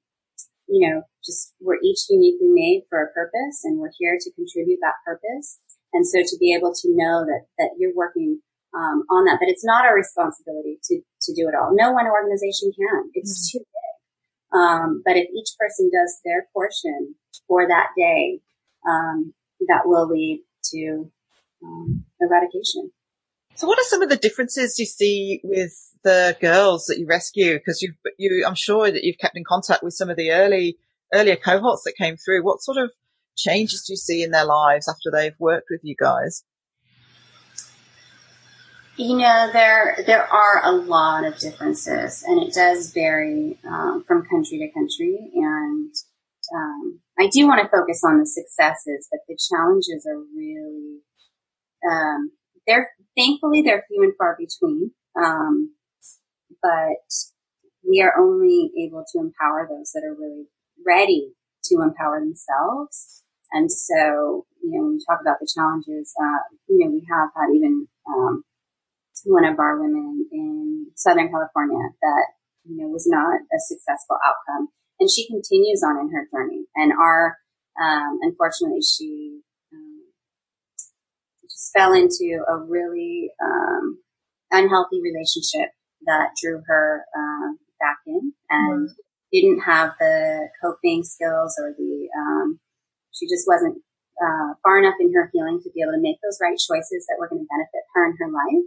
you 0.68 0.88
know, 0.88 1.02
just 1.24 1.54
we're 1.60 1.80
each 1.82 2.08
uniquely 2.08 2.48
made 2.48 2.82
for 2.88 3.02
a 3.02 3.12
purpose 3.12 3.62
and 3.64 3.78
we're 3.78 3.92
here 3.98 4.18
to 4.20 4.32
contribute 4.32 4.78
that 4.82 5.00
purpose. 5.04 5.58
And 5.92 6.06
so 6.06 6.20
to 6.20 6.36
be 6.40 6.54
able 6.54 6.72
to 6.72 6.88
know 6.90 7.24
that, 7.26 7.46
that 7.58 7.76
you're 7.78 7.94
working 7.94 8.40
um, 8.74 9.04
on 9.10 9.24
that, 9.24 9.38
that 9.40 9.48
it's 9.48 9.64
not 9.64 9.84
our 9.84 9.94
responsibility 9.94 10.78
to, 10.84 11.00
to 11.22 11.34
do 11.34 11.48
it 11.48 11.54
all. 11.54 11.74
No 11.74 11.92
one 11.92 12.06
organization 12.06 12.72
can. 12.72 13.10
It's 13.14 13.50
mm-hmm. 13.50 13.58
too 13.58 13.64
big. 13.64 14.58
Um, 14.58 15.02
but 15.04 15.16
if 15.16 15.28
each 15.30 15.50
person 15.58 15.90
does 15.92 16.20
their 16.24 16.46
portion 16.52 17.14
for 17.48 17.66
that 17.66 17.88
day, 17.96 18.40
um, 18.86 19.32
that 19.68 19.82
will 19.84 20.08
lead 20.08 20.42
to 20.72 21.10
um, 21.62 22.04
eradication. 22.20 22.90
So, 23.54 23.66
what 23.66 23.78
are 23.78 23.84
some 23.84 24.02
of 24.02 24.08
the 24.08 24.16
differences 24.16 24.78
you 24.78 24.86
see 24.86 25.40
with 25.44 25.72
the 26.04 26.36
girls 26.40 26.86
that 26.86 26.98
you 26.98 27.06
rescue? 27.06 27.54
Because 27.54 27.82
you, 27.82 27.92
you, 28.18 28.44
I'm 28.46 28.54
sure 28.54 28.90
that 28.90 29.04
you've 29.04 29.18
kept 29.18 29.36
in 29.36 29.44
contact 29.44 29.82
with 29.82 29.94
some 29.94 30.10
of 30.10 30.16
the 30.16 30.32
early, 30.32 30.76
earlier 31.12 31.36
cohorts 31.36 31.82
that 31.84 31.94
came 31.96 32.16
through. 32.16 32.44
What 32.44 32.62
sort 32.62 32.78
of 32.78 32.90
changes 33.36 33.84
do 33.86 33.92
you 33.92 33.96
see 33.96 34.22
in 34.22 34.30
their 34.30 34.46
lives 34.46 34.88
after 34.88 35.10
they've 35.10 35.38
worked 35.38 35.68
with 35.70 35.80
you 35.82 35.94
guys? 35.98 36.44
You 38.96 39.16
know, 39.16 39.50
there 39.52 39.96
there 40.06 40.26
are 40.26 40.60
a 40.64 40.72
lot 40.72 41.24
of 41.24 41.38
differences, 41.38 42.22
and 42.26 42.42
it 42.42 42.52
does 42.52 42.92
vary 42.92 43.58
um, 43.66 44.04
from 44.06 44.26
country 44.26 44.58
to 44.58 44.68
country. 44.68 45.30
And 45.34 45.94
um, 46.54 47.00
I 47.18 47.28
do 47.32 47.46
want 47.46 47.62
to 47.62 47.74
focus 47.74 48.02
on 48.04 48.18
the 48.18 48.26
successes, 48.26 49.08
but 49.10 49.20
the 49.26 49.38
challenges 49.50 50.06
are 50.06 50.18
really 50.36 51.00
um, 51.90 52.32
they're 52.66 52.90
thankfully 53.16 53.62
they're 53.62 53.84
few 53.88 54.02
and 54.02 54.12
far 54.18 54.36
between. 54.38 54.90
Um, 55.16 55.74
but 56.62 57.08
we 57.88 58.02
are 58.02 58.14
only 58.18 58.70
able 58.78 59.04
to 59.12 59.20
empower 59.20 59.66
those 59.68 59.92
that 59.92 60.04
are 60.04 60.14
really 60.14 60.46
ready 60.86 61.32
to 61.64 61.80
empower 61.82 62.20
themselves. 62.20 63.22
And 63.52 63.70
so, 63.70 64.46
you 64.62 64.70
know, 64.70 64.84
when 64.84 64.92
we 64.94 65.04
talk 65.08 65.20
about 65.20 65.38
the 65.40 65.48
challenges, 65.52 66.12
uh, 66.20 66.44
you 66.68 66.84
know, 66.84 66.90
we 66.90 67.06
have 67.10 67.30
had 67.36 67.54
even 67.54 67.88
um, 68.08 68.44
one 69.24 69.44
of 69.44 69.58
our 69.58 69.80
women 69.80 70.26
in 70.30 70.86
Southern 70.96 71.30
California 71.30 71.88
that, 72.00 72.26
you 72.64 72.76
know, 72.76 72.88
was 72.88 73.06
not 73.06 73.40
a 73.40 73.58
successful 73.58 74.16
outcome. 74.24 74.68
And 75.00 75.10
she 75.10 75.26
continues 75.26 75.82
on 75.82 75.98
in 75.98 76.10
her 76.12 76.28
journey. 76.32 76.64
And 76.76 76.92
our, 76.92 77.38
um, 77.82 78.18
unfortunately, 78.22 78.82
she 78.82 79.40
um, 79.72 80.02
just 81.42 81.72
fell 81.74 81.92
into 81.92 82.42
a 82.48 82.58
really 82.58 83.30
um, 83.42 83.98
unhealthy 84.50 85.00
relationship 85.02 85.70
that 86.06 86.30
drew 86.40 86.62
her 86.66 87.04
uh, 87.16 87.54
back 87.80 87.98
in. 88.06 88.32
And 88.50 88.88
mm-hmm. 88.88 89.00
didn't 89.32 89.60
have 89.60 89.92
the 89.98 90.48
coping 90.62 91.02
skills 91.02 91.56
or 91.58 91.74
the, 91.76 92.08
um, 92.16 92.60
she 93.12 93.26
just 93.26 93.46
wasn't 93.46 93.82
uh, 94.22 94.54
far 94.62 94.78
enough 94.78 94.94
in 95.00 95.12
her 95.14 95.30
healing 95.32 95.60
to 95.62 95.70
be 95.74 95.82
able 95.82 95.92
to 95.92 96.02
make 96.02 96.18
those 96.22 96.38
right 96.40 96.58
choices 96.58 97.06
that 97.08 97.18
were 97.18 97.28
going 97.28 97.42
to 97.42 97.50
benefit 97.50 97.82
her 97.94 98.06
in 98.06 98.14
her 98.18 98.30
life. 98.30 98.66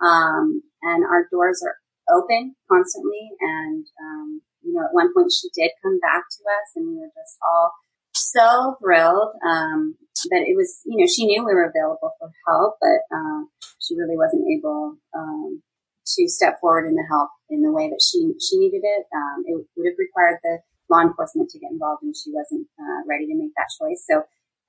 Um, 0.00 0.62
and 0.82 1.04
our 1.04 1.26
doors 1.30 1.62
are 1.64 1.76
open 2.10 2.54
constantly. 2.70 3.30
And, 3.40 3.86
um, 4.00 4.42
you 4.62 4.74
know, 4.74 4.84
at 4.84 4.94
one 4.94 5.12
point 5.14 5.32
she 5.32 5.48
did 5.54 5.70
come 5.82 5.98
back 6.00 6.24
to 6.30 6.40
us 6.44 6.68
and 6.76 6.88
we 6.88 7.00
were 7.00 7.12
just 7.14 7.38
all 7.42 7.72
so 8.14 8.76
thrilled. 8.80 9.34
Um, 9.46 9.96
but 10.30 10.42
it 10.42 10.56
was, 10.56 10.80
you 10.86 10.98
know, 10.98 11.06
she 11.06 11.26
knew 11.26 11.44
we 11.44 11.54
were 11.54 11.70
available 11.70 12.12
for 12.18 12.30
help, 12.46 12.76
but, 12.80 13.00
uh, 13.14 13.44
she 13.78 13.94
really 13.94 14.16
wasn't 14.16 14.46
able, 14.48 14.96
um, 15.14 15.62
to 16.06 16.28
step 16.28 16.58
forward 16.60 16.86
in 16.86 16.94
the 16.94 17.06
help 17.10 17.30
in 17.50 17.62
the 17.62 17.72
way 17.72 17.88
that 17.90 18.00
she, 18.00 18.32
she 18.40 18.58
needed 18.58 18.82
it. 18.82 19.06
Um, 19.14 19.44
it 19.46 19.54
would 19.76 19.86
have 19.86 19.98
required 19.98 20.38
the 20.42 20.58
law 20.88 21.02
enforcement 21.02 21.50
to 21.50 21.58
get 21.58 21.70
involved 21.70 22.02
and 22.02 22.16
she 22.16 22.30
wasn't, 22.32 22.66
uh, 22.78 23.02
ready 23.06 23.26
to 23.26 23.34
make 23.34 23.52
that 23.56 23.70
choice. 23.78 24.04
So, 24.08 24.22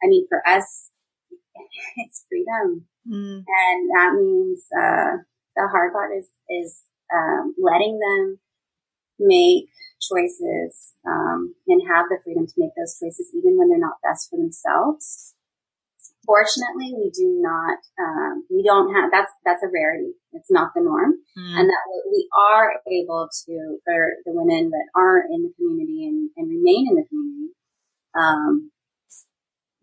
I 0.04 0.08
mean, 0.08 0.28
for 0.28 0.42
us, 0.48 0.90
it's 1.98 2.26
freedom. 2.30 2.86
Mm. 3.10 3.44
And 3.48 3.90
that 3.96 4.14
means, 4.16 4.66
uh, 4.76 5.24
the 5.56 5.68
hard 5.72 5.94
part 5.94 6.12
is, 6.18 6.30
is, 6.50 6.82
um, 7.14 7.56
letting 7.58 8.00
them 8.00 8.40
make 9.20 9.70
choices, 10.02 10.94
um, 11.08 11.56
and 11.68 11.82
have 11.88 12.06
the 12.10 12.18
freedom 12.24 12.46
to 12.46 12.54
make 12.58 12.72
those 12.78 12.98
choices 13.00 13.32
even 13.34 13.58
when 13.58 13.70
they're 13.70 13.80
not 13.80 14.04
best 14.04 14.30
for 14.30 14.38
themselves. 14.38 15.34
Fortunately, 16.26 16.92
we 16.92 17.10
do 17.10 17.40
not, 17.40 17.80
um, 17.98 18.44
we 18.52 18.62
don't 18.62 18.94
have, 18.94 19.10
that's, 19.10 19.32
that's 19.46 19.64
a 19.64 19.72
rarity. 19.72 20.12
It's 20.34 20.52
not 20.52 20.74
the 20.76 20.84
norm. 20.84 21.16
Mm. 21.40 21.60
And 21.60 21.70
that 21.70 21.84
we 22.12 22.28
are 22.36 22.84
able 22.84 23.30
to, 23.32 23.78
for 23.86 24.12
the 24.26 24.34
women 24.36 24.70
that 24.70 24.88
are 24.94 25.24
in 25.24 25.44
the 25.44 25.54
community 25.56 26.06
and, 26.06 26.30
and 26.36 26.50
remain 26.50 26.88
in 26.90 26.96
the 26.96 27.08
community, 27.08 27.56
um, 28.14 28.72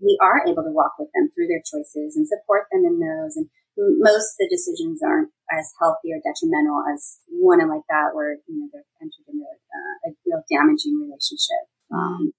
we 0.04 0.18
are 0.20 0.44
able 0.46 0.62
to 0.62 0.76
walk 0.76 0.92
with 0.98 1.08
them 1.14 1.30
through 1.32 1.48
their 1.48 1.64
choices 1.64 2.14
and 2.14 2.28
support 2.28 2.68
them 2.70 2.84
in 2.84 3.00
those. 3.00 3.36
And 3.36 3.48
most 3.76 4.36
the 4.38 4.46
decisions 4.52 5.00
aren't 5.02 5.32
as 5.50 5.72
healthy 5.80 6.12
or 6.12 6.20
detrimental 6.20 6.84
as 6.92 7.18
one 7.28 7.58
like 7.66 7.88
that 7.88 8.12
where, 8.12 8.36
you 8.46 8.54
know, 8.60 8.68
they're 8.70 8.84
entered 9.00 9.26
into 9.26 9.42
uh, 9.48 9.94
a 10.06 10.08
real 10.26 10.44
damaging 10.52 11.00
relationship, 11.00 11.64
um, 11.90 12.32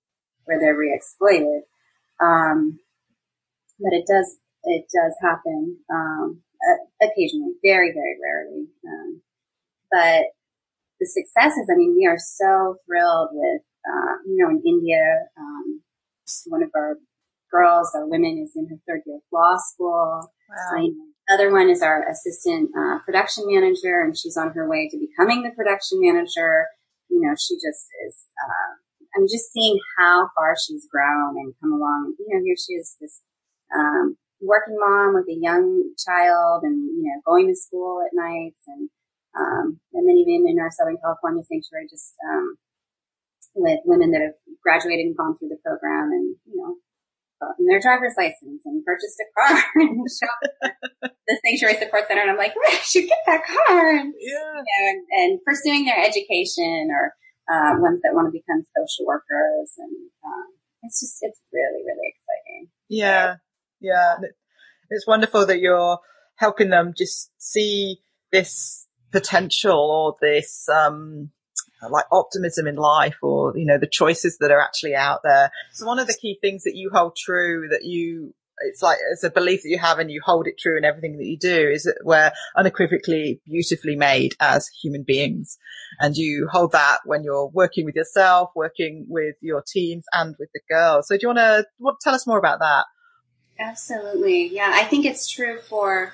where 0.45 0.60
they're 0.60 0.78
re-exploited. 0.78 1.63
Um, 2.21 2.80
but 3.82 3.91
it 3.91 4.06
does, 4.08 4.38
it 4.63 4.86
does 4.93 5.13
happen, 5.21 5.78
um, 5.91 6.41
occasionally, 7.01 7.54
very, 7.63 7.91
very 7.91 8.15
rarely. 8.21 8.67
Um, 8.88 9.21
but 9.91 10.23
the 10.99 11.06
successes, 11.06 11.67
I 11.69 11.75
mean, 11.75 11.95
we 11.97 12.08
are 12.08 12.17
so 12.17 12.78
thrilled 12.86 13.30
with, 13.34 13.62
uh, 13.84 14.15
you 14.25 14.38
know, 14.38 14.49
in 14.49 14.62
India, 14.65 15.04
um, 15.38 15.82
one 16.47 16.63
of 16.63 16.69
our 16.75 16.97
girls, 17.56 17.91
our 17.96 18.08
women 18.08 18.41
is 18.44 18.54
in 18.56 18.68
her 18.68 18.76
third 18.88 19.02
year 19.06 19.18
of 19.18 19.22
law 19.32 19.56
school. 19.58 20.30
Wow. 20.50 20.88
other 21.32 21.52
one 21.52 21.70
is 21.70 21.82
our 21.82 22.06
assistant 22.10 22.70
uh, 22.78 23.00
production 23.06 23.46
manager, 23.48 24.02
and 24.02 24.18
she's 24.18 24.38
on 24.38 24.52
her 24.52 24.70
way 24.70 24.89
to 24.91 24.98
becoming 25.00 25.44
the 25.44 25.52
production 25.52 26.00
manager. 26.02 26.68
You 27.10 27.22
know, 27.22 27.34
she 27.39 27.56
just 27.56 27.88
is. 28.08 28.28
Uh, 28.36 28.72
I 29.15 29.20
mean, 29.20 29.28
just 29.32 29.52
seeing 29.54 29.80
how 29.98 30.30
far 30.36 30.56
she's 30.60 30.88
grown 30.91 31.39
and 31.39 31.54
come 31.62 31.72
along. 31.72 32.15
You 32.20 32.28
know, 32.36 32.44
here 32.44 32.56
she 32.60 32.74
is, 32.74 32.98
this 33.00 33.22
um, 33.74 34.18
working 34.41 34.76
mom 34.78 35.15
with 35.15 35.30
a 35.30 35.39
young 35.39 35.94
child, 35.98 36.63
and 36.63 36.76
you 36.76 37.04
know, 37.04 37.22
going 37.26 37.48
to 37.48 37.56
school 37.56 38.04
at 38.06 38.12
nights, 38.13 38.60
and 38.68 38.89
um, 39.38 39.80
and 39.94 40.08
then 40.08 40.15
even 40.18 40.48
in 40.48 40.60
our 40.60 40.72
Southern 40.72 40.98
California 41.02 41.44
sanctuary, 41.44 41.88
just 41.89 42.13
um, 42.30 42.58
with 43.56 43.80
women 43.86 44.12
that 44.12 44.22
have 44.22 44.36
graduated 44.62 45.08
and 45.08 45.18
gone 45.18 45.38
through 45.38 45.50
the 45.50 45.63
program, 45.63 46.12
and 46.12 46.36
you 46.46 46.60
know, 46.60 46.76
gotten 47.41 47.65
their 47.67 47.80
driver's 47.80 48.13
license 48.17 48.63
and 48.65 48.84
purchased 48.86 49.19
a 49.19 49.28
car 49.36 49.63
and 49.76 50.08
shop 50.08 50.39
the 51.28 51.39
sanctuary 51.45 51.78
support 51.80 52.08
center. 52.08 52.21
And 52.21 52.32
I'm 52.32 52.38
like, 52.38 52.54
I 52.67 52.80
should 52.84 53.08
get 53.08 53.19
that 53.26 53.45
car. 53.45 53.89
And, 53.91 54.13
yeah. 54.19 54.62
And, 54.89 55.04
and, 55.12 55.39
pursuing 55.43 55.86
their 55.86 56.00
education 56.00 56.89
or 56.91 57.13
uh, 57.52 57.80
ones 57.80 58.02
that 58.04 58.13
want 58.13 58.28
to 58.28 58.32
become 58.32 58.63
social 58.76 59.06
workers. 59.06 59.74
And 59.78 59.95
um, 60.26 60.48
it's 60.84 61.00
just, 61.00 61.17
it's 61.21 61.39
really, 61.54 61.84
really 61.86 62.13
exciting. 62.13 62.69
Yeah. 62.89 63.36
Yeah. 63.80 64.15
It's 64.89 65.08
wonderful 65.08 65.45
that 65.45 65.60
you're 65.60 66.00
helping 66.36 66.69
them 66.69 66.93
just 66.95 67.32
see 67.38 68.00
this 68.32 68.88
potential 69.12 69.78
or 69.78 70.15
this, 70.21 70.67
um, 70.69 71.32
like 71.89 72.06
optimism 72.12 72.67
in 72.67 72.76
life 72.76 73.17
or, 73.21 73.58
you 73.58 73.65
know, 73.65 73.78
the 73.78 73.88
choices 73.88 74.38
that 74.39 74.52
are 74.52 74.62
actually 74.62 74.95
out 74.95 75.21
there. 75.24 75.52
So 75.74 75.86
one 75.86 76.00
of 76.00 76.08
the 76.08 76.17
key 76.19 76.38
things 76.41 76.63
that 76.63 76.76
you 76.76 76.89
hold 76.93 77.15
true 77.15 77.67
that 77.71 77.84
you, 77.84 78.34
it's 78.60 78.82
like, 78.82 78.98
it's 79.12 79.24
a 79.24 79.30
belief 79.30 79.63
that 79.63 79.69
you 79.69 79.78
have 79.80 80.00
and 80.00 80.10
you 80.10 80.21
hold 80.24 80.48
it 80.48 80.58
true 80.58 80.78
in 80.78 80.86
everything 80.86 81.17
that 81.17 81.26
you 81.26 81.38
do 81.38 81.69
is 81.69 81.84
that 81.84 81.98
we're 82.04 82.32
unequivocally 82.56 83.41
beautifully 83.45 83.95
made 83.98 84.34
as 84.39 84.69
human 84.82 85.04
beings. 85.04 85.58
And 86.00 86.15
you 86.15 86.48
hold 86.52 86.71
that 86.71 87.00
when 87.06 87.24
you're 87.24 87.48
working 87.48 87.86
with 87.86 87.95
yourself, 87.95 88.52
working 88.56 89.08
with 89.10 89.36
your 89.41 89.62
teams 89.65 90.06
and 90.13 90.36
with 90.39 90.50
the 90.54 90.62
girls. 90.69 91.08
So 91.08 91.15
do 91.15 91.19
you 91.21 91.28
want 91.34 91.39
to 91.39 91.65
tell 92.02 92.15
us 92.15 92.26
more 92.26 92.38
about 92.39 92.60
that? 92.60 92.86
Absolutely. 93.60 94.48
Yeah. 94.54 94.71
I 94.74 94.84
think 94.84 95.06
it's 95.06 95.30
true 95.30 95.60
for 95.60 96.13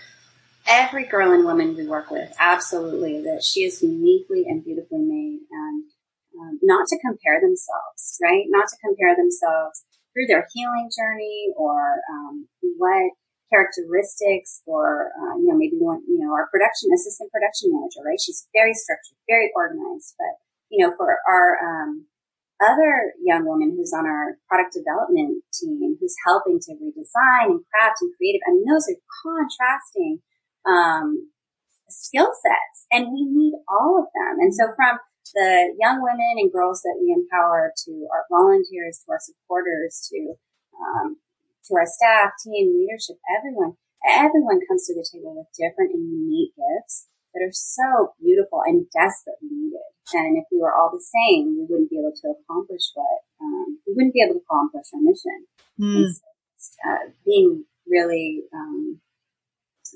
every 0.68 1.06
girl 1.06 1.32
and 1.32 1.46
woman 1.46 1.76
we 1.76 1.88
work 1.88 2.12
with, 2.12 2.34
absolutely, 2.40 3.22
that 3.22 3.44
she 3.44 3.62
is 3.62 3.82
uniquely 3.82 4.46
and 4.48 4.64
beautifully 4.64 5.02
made 5.02 5.40
and 5.52 5.84
um, 6.40 6.60
not 6.62 6.88
to 6.88 6.98
compare 7.00 7.40
themselves, 7.42 8.18
right? 8.22 8.46
Not 8.48 8.68
to 8.70 8.78
compare 8.84 9.16
themselves 9.16 9.84
through 10.14 10.28
their 10.28 10.48
healing 10.54 10.90
journey 10.96 11.54
or 11.58 12.02
um, 12.12 12.48
what 12.78 13.12
characteristics 13.52 14.62
or, 14.66 15.12
uh, 15.20 15.36
you 15.38 15.48
know, 15.48 15.58
maybe 15.58 15.76
one, 15.76 16.02
you 16.08 16.20
know, 16.20 16.32
our 16.32 16.48
production 16.48 16.90
assistant 16.96 17.32
production 17.32 17.72
manager, 17.72 18.00
right? 18.06 18.20
She's 18.20 18.48
very 18.56 18.74
structured, 18.74 19.20
very 19.28 19.52
organized, 19.56 20.16
but, 20.18 20.40
you 20.70 20.80
know, 20.80 20.96
for 20.96 21.20
our, 21.28 21.60
um, 21.60 22.08
other 22.62 23.18
young 23.20 23.44
woman 23.44 23.74
who's 23.76 23.92
on 23.92 24.06
our 24.06 24.38
product 24.48 24.78
development 24.78 25.44
team 25.52 25.98
who's 26.00 26.16
helping 26.26 26.60
to 26.62 26.78
redesign 26.78 27.58
and 27.58 27.66
craft 27.74 27.98
and 28.02 28.14
creative. 28.16 28.42
I 28.48 28.54
mean, 28.54 28.66
those 28.70 28.86
are 28.86 29.02
contrasting 29.26 30.22
um, 30.66 31.32
skill 31.90 32.30
sets, 32.32 32.88
and 32.92 33.12
we 33.12 33.26
need 33.26 33.54
all 33.68 34.00
of 34.00 34.08
them. 34.14 34.40
And 34.40 34.54
so, 34.54 34.68
from 34.76 35.00
the 35.34 35.76
young 35.80 36.02
women 36.02 36.36
and 36.38 36.52
girls 36.52 36.82
that 36.82 37.00
we 37.00 37.14
empower 37.14 37.72
to 37.86 38.08
our 38.12 38.26
volunteers, 38.30 39.04
to 39.06 39.12
our 39.12 39.20
supporters, 39.22 40.10
to 40.12 40.36
um, 40.76 41.18
to 41.68 41.76
our 41.76 41.86
staff, 41.86 42.34
team, 42.44 42.74
leadership, 42.74 43.18
everyone, 43.30 43.78
everyone 44.02 44.60
comes 44.68 44.88
to 44.88 44.96
the 44.96 45.06
table 45.06 45.38
with 45.38 45.48
different 45.54 45.94
and 45.94 46.10
unique 46.10 46.54
gifts 46.58 47.06
that 47.34 47.46
are 47.46 47.54
so 47.54 48.14
beautiful 48.20 48.62
and 48.66 48.90
desperately 48.92 49.50
needed. 49.52 49.88
And 50.14 50.38
if 50.38 50.46
we 50.52 50.60
were 50.60 50.74
all 50.74 50.92
the 50.92 51.00
same, 51.00 51.56
we 51.56 51.64
wouldn't 51.70 51.90
be 51.90 52.00
able 52.02 52.12
to 52.12 52.36
accomplish 52.36 52.92
what 52.94 53.24
um, 53.40 53.80
we 53.88 53.94
wouldn't 53.94 54.14
be 54.14 54.22
able 54.26 54.42
to 54.42 54.44
accomplish 54.44 54.92
our 54.94 55.00
mission. 55.00 55.48
Mm. 55.80 56.12
So, 56.12 56.26
uh, 56.84 57.10
being 57.26 57.64
really 57.88 58.44
um, 58.54 59.00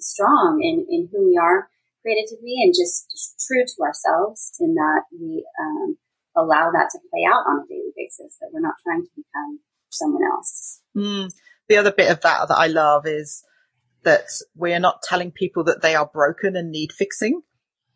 strong 0.02 0.60
in, 0.62 0.86
in 0.90 1.10
who 1.12 1.30
we 1.30 1.38
are 1.38 1.70
created 2.02 2.28
to 2.30 2.38
be 2.42 2.62
and 2.64 2.74
just, 2.74 3.36
true 3.48 3.64
to 3.66 3.84
ourselves 3.84 4.52
in 4.60 4.76
that 4.76 5.04
we 5.12 5.46
um, 5.60 5.98
allow 6.36 6.72
that 6.72 6.90
to 6.92 7.00
play 7.10 7.26
out 7.28 7.46
on 7.48 7.64
a 7.64 7.68
daily 7.68 7.92
basis, 7.96 8.38
that 8.40 8.50
we're 8.54 8.60
not 8.60 8.76
trying 8.84 9.04
to 9.04 9.10
become 9.16 9.60
someone 9.90 10.24
else. 10.24 10.82
Mm. 10.96 11.32
The 11.68 11.78
other 11.78 11.92
bit 11.92 12.12
of 12.12 12.22
that 12.22 12.48
that 12.48 12.58
I 12.58 12.68
love 12.68 13.08
is 13.08 13.44
that 14.04 14.26
we 14.56 14.74
are 14.74 14.80
not 14.80 15.02
telling 15.02 15.32
people 15.32 15.64
that 15.66 15.82
they 15.82 15.96
are 15.96 16.06
broken 16.06 16.56
and 16.56 16.72
need 16.72 16.92
fixing. 16.92 17.42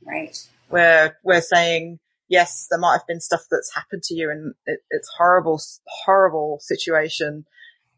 Right. 0.06 0.38
We're, 0.70 1.18
we're 1.24 1.42
saying, 1.42 2.00
yes, 2.28 2.68
there 2.70 2.80
might 2.80 2.94
have 2.94 3.08
been 3.08 3.22
stuff 3.22 3.42
that's 3.50 3.76
happened 3.76 4.04
to 4.04 4.16
you 4.16 4.32
and 4.32 4.54
it, 4.66 4.80
it's 4.90 5.10
horrible, 5.18 5.62
horrible 6.06 6.60
situation. 6.62 7.46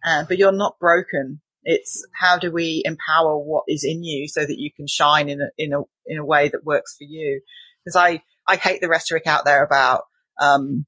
Uh, 0.05 0.25
but 0.27 0.37
you're 0.37 0.51
not 0.51 0.79
broken. 0.79 1.41
It's 1.63 2.05
how 2.19 2.37
do 2.37 2.51
we 2.51 2.81
empower 2.85 3.37
what 3.37 3.63
is 3.67 3.83
in 3.83 4.03
you 4.03 4.27
so 4.27 4.41
that 4.41 4.59
you 4.59 4.71
can 4.75 4.87
shine 4.87 5.29
in 5.29 5.41
a, 5.41 5.49
in 5.57 5.73
a, 5.73 5.81
in 6.05 6.17
a 6.17 6.25
way 6.25 6.49
that 6.49 6.65
works 6.65 6.95
for 6.97 7.03
you? 7.03 7.41
Because 7.83 7.95
I, 7.95 8.23
I 8.47 8.55
hate 8.55 8.81
the 8.81 8.89
rhetoric 8.89 9.27
out 9.27 9.45
there 9.45 9.63
about, 9.63 10.03
um, 10.39 10.85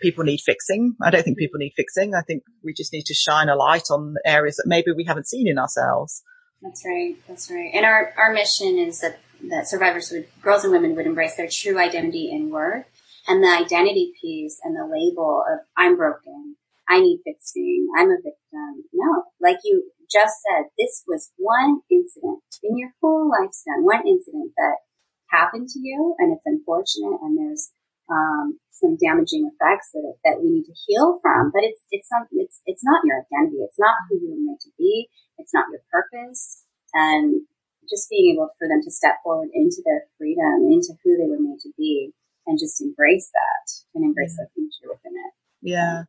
people 0.00 0.24
need 0.24 0.40
fixing. 0.44 0.94
I 1.02 1.10
don't 1.10 1.22
think 1.22 1.38
people 1.38 1.58
need 1.58 1.72
fixing. 1.76 2.14
I 2.14 2.22
think 2.22 2.42
we 2.62 2.74
just 2.74 2.92
need 2.92 3.06
to 3.06 3.14
shine 3.14 3.48
a 3.48 3.56
light 3.56 3.84
on 3.90 4.14
areas 4.24 4.56
that 4.56 4.66
maybe 4.66 4.92
we 4.92 5.04
haven't 5.04 5.28
seen 5.28 5.48
in 5.48 5.58
ourselves. 5.58 6.22
That's 6.60 6.84
right. 6.84 7.16
That's 7.28 7.50
right. 7.50 7.70
And 7.72 7.84
our, 7.84 8.12
our 8.18 8.32
mission 8.32 8.78
is 8.78 9.00
that, 9.00 9.20
that 9.48 9.68
survivors 9.68 10.10
would, 10.10 10.26
girls 10.42 10.64
and 10.64 10.72
women 10.72 10.96
would 10.96 11.06
embrace 11.06 11.36
their 11.36 11.48
true 11.48 11.78
identity 11.78 12.30
in 12.30 12.50
worth 12.50 12.86
and 13.28 13.42
the 13.42 13.48
identity 13.48 14.12
piece 14.20 14.58
and 14.64 14.76
the 14.76 14.84
label 14.84 15.44
of 15.50 15.60
I'm 15.76 15.96
broken. 15.96 16.56
I 16.88 17.00
need 17.00 17.20
fixing. 17.24 17.88
I'm 17.98 18.10
a 18.10 18.16
victim. 18.16 18.84
No, 18.92 19.24
like 19.40 19.58
you, 19.64 19.90
just 20.10 20.34
said, 20.44 20.70
this 20.78 21.04
was 21.06 21.32
one 21.36 21.80
incident 21.90 22.42
in 22.62 22.78
your 22.78 22.90
whole 23.00 23.30
lifespan, 23.30 23.84
one 23.84 24.06
incident 24.06 24.52
that 24.56 24.84
happened 25.30 25.68
to 25.68 25.80
you 25.82 26.14
and 26.18 26.32
it's 26.32 26.46
unfortunate 26.46 27.18
and 27.22 27.38
there's 27.38 27.72
um, 28.10 28.58
some 28.70 28.96
damaging 28.96 29.50
effects 29.50 29.90
that 29.92 30.04
that 30.24 30.38
we 30.38 30.50
need 30.50 30.64
to 30.64 30.76
heal 30.86 31.18
from. 31.22 31.50
But 31.52 31.64
it's 31.64 31.82
it's 31.90 32.08
some 32.08 32.28
it's 32.32 32.60
it's 32.66 32.84
not 32.84 33.02
your 33.04 33.24
identity. 33.24 33.64
It's 33.64 33.78
not 33.78 34.06
who 34.08 34.20
you 34.20 34.30
were 34.30 34.44
meant 34.44 34.60
to 34.62 34.70
be. 34.78 35.08
It's 35.38 35.52
not 35.52 35.66
your 35.72 35.82
purpose. 35.90 36.62
And 36.94 37.42
just 37.88 38.10
being 38.10 38.34
able 38.34 38.50
for 38.58 38.68
them 38.68 38.82
to 38.82 38.90
step 38.90 39.22
forward 39.22 39.48
into 39.54 39.82
their 39.84 40.06
freedom, 40.18 40.70
into 40.70 40.94
who 41.02 41.16
they 41.16 41.28
were 41.28 41.40
made 41.40 41.60
to 41.62 41.70
be, 41.76 42.12
and 42.46 42.58
just 42.58 42.80
embrace 42.80 43.30
that 43.32 43.66
and 43.94 44.04
embrace 44.04 44.36
their 44.36 44.50
future 44.54 44.90
within 44.90 45.12
it. 45.14 45.32
Yeah. 45.62 46.04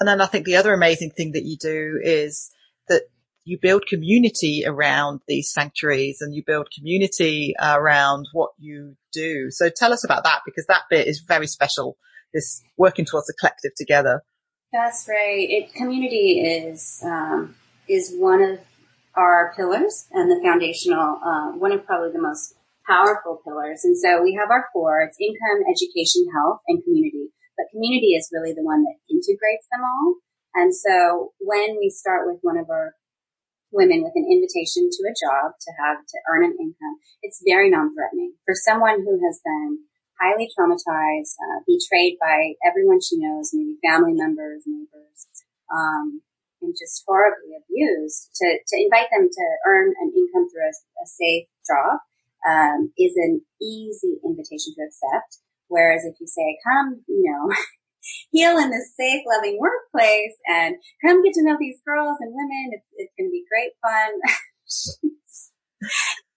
And 0.00 0.08
then 0.08 0.20
I 0.20 0.26
think 0.26 0.44
the 0.44 0.56
other 0.56 0.72
amazing 0.72 1.10
thing 1.10 1.32
that 1.32 1.44
you 1.44 1.56
do 1.56 2.00
is 2.02 2.50
that 2.88 3.02
you 3.44 3.58
build 3.60 3.84
community 3.88 4.62
around 4.66 5.20
these 5.26 5.52
sanctuaries 5.52 6.18
and 6.20 6.34
you 6.34 6.42
build 6.46 6.68
community 6.76 7.54
around 7.60 8.26
what 8.32 8.50
you 8.58 8.96
do. 9.12 9.50
So 9.50 9.68
tell 9.68 9.92
us 9.92 10.04
about 10.04 10.24
that 10.24 10.42
because 10.44 10.66
that 10.66 10.82
bit 10.88 11.06
is 11.06 11.24
very 11.26 11.46
special. 11.46 11.96
This 12.32 12.62
working 12.78 13.04
towards 13.04 13.26
the 13.26 13.34
collective 13.38 13.72
together. 13.76 14.22
That's 14.72 15.06
right. 15.08 15.46
It 15.50 15.74
community 15.74 16.40
is 16.40 17.02
um, 17.04 17.56
is 17.88 18.14
one 18.16 18.40
of 18.40 18.58
our 19.14 19.52
pillars 19.54 20.06
and 20.12 20.30
the 20.30 20.40
foundational 20.42 21.20
uh, 21.20 21.52
one 21.58 21.72
of 21.72 21.84
probably 21.84 22.12
the 22.12 22.22
most 22.22 22.54
powerful 22.86 23.40
pillars. 23.44 23.84
And 23.84 23.96
so 23.98 24.22
we 24.22 24.34
have 24.34 24.50
our 24.50 24.66
four. 24.72 25.02
It's 25.02 25.18
income, 25.20 25.62
education, 25.68 26.24
health, 26.32 26.60
and 26.68 26.82
community. 26.82 27.28
But 27.56 27.68
community 27.70 28.16
is 28.16 28.30
really 28.32 28.54
the 28.54 28.64
one 28.64 28.82
that 28.84 28.96
integrates 29.10 29.68
them 29.70 29.84
all. 29.84 30.16
And 30.54 30.74
so 30.74 31.32
when 31.40 31.76
we 31.78 31.90
start 31.90 32.26
with 32.26 32.38
one 32.42 32.58
of 32.58 32.68
our 32.68 32.94
women 33.72 34.04
with 34.04 34.12
an 34.14 34.28
invitation 34.28 34.92
to 34.92 35.02
a 35.08 35.16
job 35.16 35.56
to 35.56 35.70
have 35.80 36.04
to 36.04 36.16
earn 36.28 36.44
an 36.44 36.56
income, 36.60 37.00
it's 37.22 37.42
very 37.44 37.70
non-threatening 37.70 38.34
for 38.44 38.54
someone 38.54 39.00
who 39.00 39.16
has 39.24 39.40
been 39.44 39.88
highly 40.20 40.46
traumatized, 40.52 41.34
uh, 41.40 41.64
betrayed 41.66 42.16
by 42.20 42.54
everyone 42.62 43.00
she 43.00 43.18
knows, 43.18 43.50
maybe 43.52 43.80
family 43.82 44.12
members, 44.12 44.62
neighbors, 44.66 45.26
um, 45.72 46.22
and 46.60 46.76
just 46.78 47.02
horribly 47.08 47.56
abused. 47.58 48.30
To 48.36 48.46
to 48.46 48.74
invite 48.76 49.08
them 49.10 49.26
to 49.26 49.44
earn 49.66 49.94
an 50.00 50.12
income 50.14 50.46
through 50.46 50.68
a, 50.68 50.74
a 51.02 51.06
safe 51.08 51.48
job 51.66 51.98
um, 52.46 52.92
is 52.96 53.16
an 53.16 53.42
easy 53.60 54.20
invitation 54.24 54.76
to 54.76 54.84
accept. 54.86 55.42
Whereas 55.66 56.04
if 56.04 56.20
you 56.20 56.28
say, 56.28 56.58
"Come, 56.62 57.02
you 57.08 57.24
know." 57.26 57.54
heal 58.30 58.58
in 58.58 58.70
this 58.70 58.94
safe, 58.96 59.22
loving 59.26 59.58
workplace 59.60 60.36
and 60.46 60.76
come 61.04 61.22
get 61.22 61.34
to 61.34 61.44
know 61.44 61.56
these 61.58 61.80
girls 61.86 62.18
and 62.20 62.34
women. 62.34 62.70
It's, 62.72 62.86
it's 62.96 63.14
going 63.18 63.28
to 63.28 63.32
be 63.32 63.44
great 63.48 63.72
fun. 63.82 64.20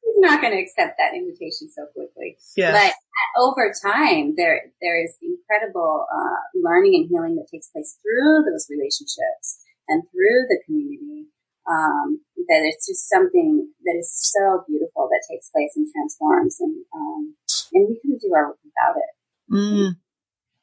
He's 0.06 0.22
not 0.22 0.42
going 0.42 0.54
to 0.54 0.62
accept 0.62 0.98
that 0.98 1.14
invitation 1.16 1.70
so 1.70 1.88
quickly. 1.94 2.38
Yeah. 2.56 2.72
But 2.72 2.94
over 3.38 3.74
time, 3.74 4.34
there 4.38 4.72
there 4.82 5.02
is 5.02 5.18
incredible 5.22 6.06
uh, 6.14 6.40
learning 6.56 6.96
and 6.96 7.10
healing 7.10 7.36
that 7.36 7.48
takes 7.52 7.70
place 7.70 7.98
through 8.02 8.46
those 8.46 8.68
relationships 8.70 9.66
and 9.88 10.04
through 10.12 10.48
the 10.50 10.62
community. 10.66 11.28
Um, 11.68 12.22
that 12.48 12.62
it's 12.62 12.86
just 12.86 13.10
something 13.10 13.74
that 13.86 13.98
is 13.98 14.14
so 14.14 14.64
beautiful 14.68 15.10
that 15.10 15.26
takes 15.30 15.50
place 15.50 15.74
and 15.76 15.88
transforms, 15.92 16.58
and 16.60 16.86
um, 16.94 17.36
and 17.74 17.90
we 17.90 18.00
couldn't 18.00 18.22
do 18.22 18.32
our 18.36 18.50
work 18.50 18.60
without 18.64 18.96
it. 18.98 19.14
Mm. 19.52 19.98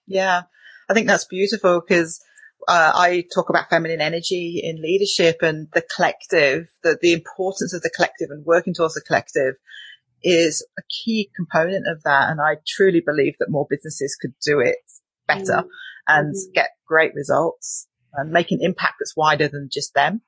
Yeah. 0.07 0.43
I 0.93 0.95
think 0.95 1.07
that's 1.07 1.25
beautiful 1.25 1.81
because 1.81 2.23
uh, 2.69 2.93
I 2.95 3.25
talk 3.35 3.49
about 3.49 3.71
feminine 3.71 4.03
energy 4.03 4.61
in 4.63 4.83
leadership 4.83 5.39
and 5.41 5.69
the 5.73 5.81
collective, 5.81 6.69
the, 6.83 6.99
the 7.01 7.15
importance 7.15 7.73
of 7.73 7.81
the 7.81 7.89
collective 7.89 8.29
and 8.29 8.45
working 8.45 8.75
towards 8.75 8.93
the 8.93 9.01
collective 9.01 9.55
is 10.23 10.67
a 10.79 10.83
key 10.83 11.31
component 11.35 11.87
of 11.89 12.03
that. 12.03 12.29
And 12.29 12.43
I 12.43 12.57
truly 12.67 13.01
believe 13.01 13.37
that 13.41 13.49
more 13.49 13.67
businesses 13.71 14.19
could 14.21 14.35
do 14.47 14.61
it 14.61 14.77
better 15.27 15.63
mm-hmm. 15.63 15.69
and 16.09 16.35
mm-hmm. 16.35 16.53
get 16.53 16.69
great 16.87 17.15
results 17.15 17.89
and 18.13 18.31
make 18.31 18.51
an 18.51 18.59
impact 18.61 18.97
that's 19.01 19.17
wider 19.17 19.49
than 19.49 19.71
just 19.73 19.95
them. 19.95 20.21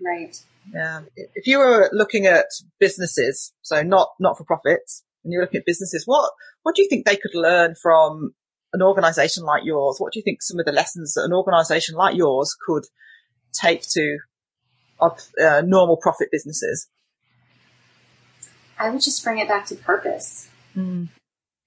Right. 0.00 0.40
Yeah. 0.72 1.00
If 1.16 1.48
you 1.48 1.58
were 1.58 1.90
looking 1.92 2.26
at 2.26 2.46
businesses, 2.78 3.52
so 3.62 3.82
not, 3.82 4.10
not 4.20 4.38
for 4.38 4.44
profits, 4.44 5.02
and 5.24 5.32
you're 5.32 5.42
looking 5.42 5.58
at 5.58 5.66
businesses, 5.66 6.04
what, 6.06 6.30
what 6.62 6.76
do 6.76 6.82
you 6.82 6.88
think 6.88 7.04
they 7.04 7.16
could 7.16 7.34
learn 7.34 7.74
from 7.74 8.32
an 8.74 8.82
organization 8.82 9.44
like 9.44 9.62
yours, 9.64 9.96
what 9.98 10.12
do 10.12 10.18
you 10.18 10.22
think 10.24 10.42
some 10.42 10.58
of 10.58 10.66
the 10.66 10.72
lessons 10.72 11.14
that 11.14 11.22
an 11.22 11.32
organization 11.32 11.94
like 11.94 12.16
yours 12.16 12.54
could 12.66 12.82
take 13.52 13.82
to 13.90 14.18
uh, 15.00 15.62
normal 15.64 15.96
profit 15.96 16.28
businesses? 16.32 16.88
I 18.76 18.90
would 18.90 19.00
just 19.00 19.22
bring 19.22 19.38
it 19.38 19.46
back 19.46 19.66
to 19.66 19.76
purpose, 19.76 20.48
mm. 20.76 21.08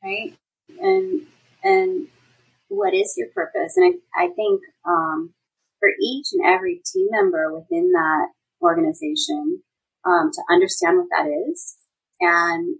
right? 0.03 0.35
And 0.81 1.21
and 1.63 2.07
what 2.67 2.93
is 2.93 3.15
your 3.15 3.29
purpose? 3.29 3.77
And 3.77 3.95
I, 4.13 4.25
I 4.25 4.27
think 4.27 4.61
um, 4.85 5.33
for 5.79 5.87
each 5.89 6.27
and 6.33 6.45
every 6.45 6.81
team 6.93 7.07
member 7.11 7.53
within 7.53 7.93
that 7.93 8.27
organization 8.61 9.63
um, 10.05 10.31
to 10.33 10.41
understand 10.51 10.97
what 10.97 11.07
that 11.11 11.29
is, 11.49 11.77
and 12.19 12.75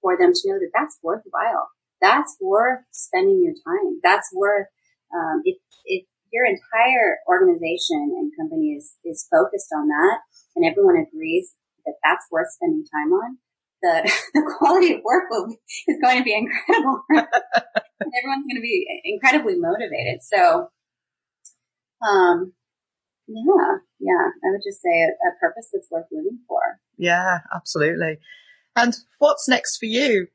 for 0.00 0.16
them 0.16 0.32
to 0.32 0.48
know 0.48 0.60
that 0.60 0.70
that's 0.72 0.98
worthwhile 1.02 1.70
that's 2.04 2.36
worth 2.40 2.84
spending 2.92 3.40
your 3.40 3.56
time. 3.64 4.00
That's 4.04 4.28
worth, 4.34 4.68
um, 5.14 5.40
if, 5.44 5.56
if 5.86 6.04
your 6.30 6.44
entire 6.44 7.16
organization 7.26 8.12
and 8.12 8.30
company 8.36 8.76
is, 8.76 8.92
is 9.04 9.26
focused 9.32 9.72
on 9.74 9.88
that 9.88 10.20
and 10.54 10.66
everyone 10.68 11.00
agrees 11.00 11.54
that 11.86 11.94
that's 12.04 12.26
worth 12.30 12.52
spending 12.52 12.84
time 12.92 13.12
on, 13.12 13.38
the, 13.80 14.12
the 14.34 14.54
quality 14.58 14.92
of 14.92 15.00
work 15.02 15.24
will, 15.30 15.56
is 15.88 15.98
going 16.02 16.18
to 16.18 16.24
be 16.24 16.36
incredible. 16.36 17.00
everyone's 17.10 18.44
going 18.44 18.60
to 18.60 18.62
be 18.62 18.86
incredibly 19.04 19.56
motivated. 19.56 20.20
So, 20.20 20.68
um, 22.04 22.52
yeah, 23.26 23.80
yeah, 24.00 24.28
I 24.44 24.52
would 24.52 24.60
just 24.66 24.82
say 24.82 25.08
a, 25.08 25.08
a 25.08 25.32
purpose 25.40 25.70
that's 25.72 25.88
worth 25.90 26.06
living 26.12 26.40
for. 26.46 26.60
Yeah, 26.98 27.38
absolutely. 27.54 28.18
And 28.76 28.94
what's 29.18 29.48
next 29.48 29.78
for 29.78 29.86
you? 29.86 30.28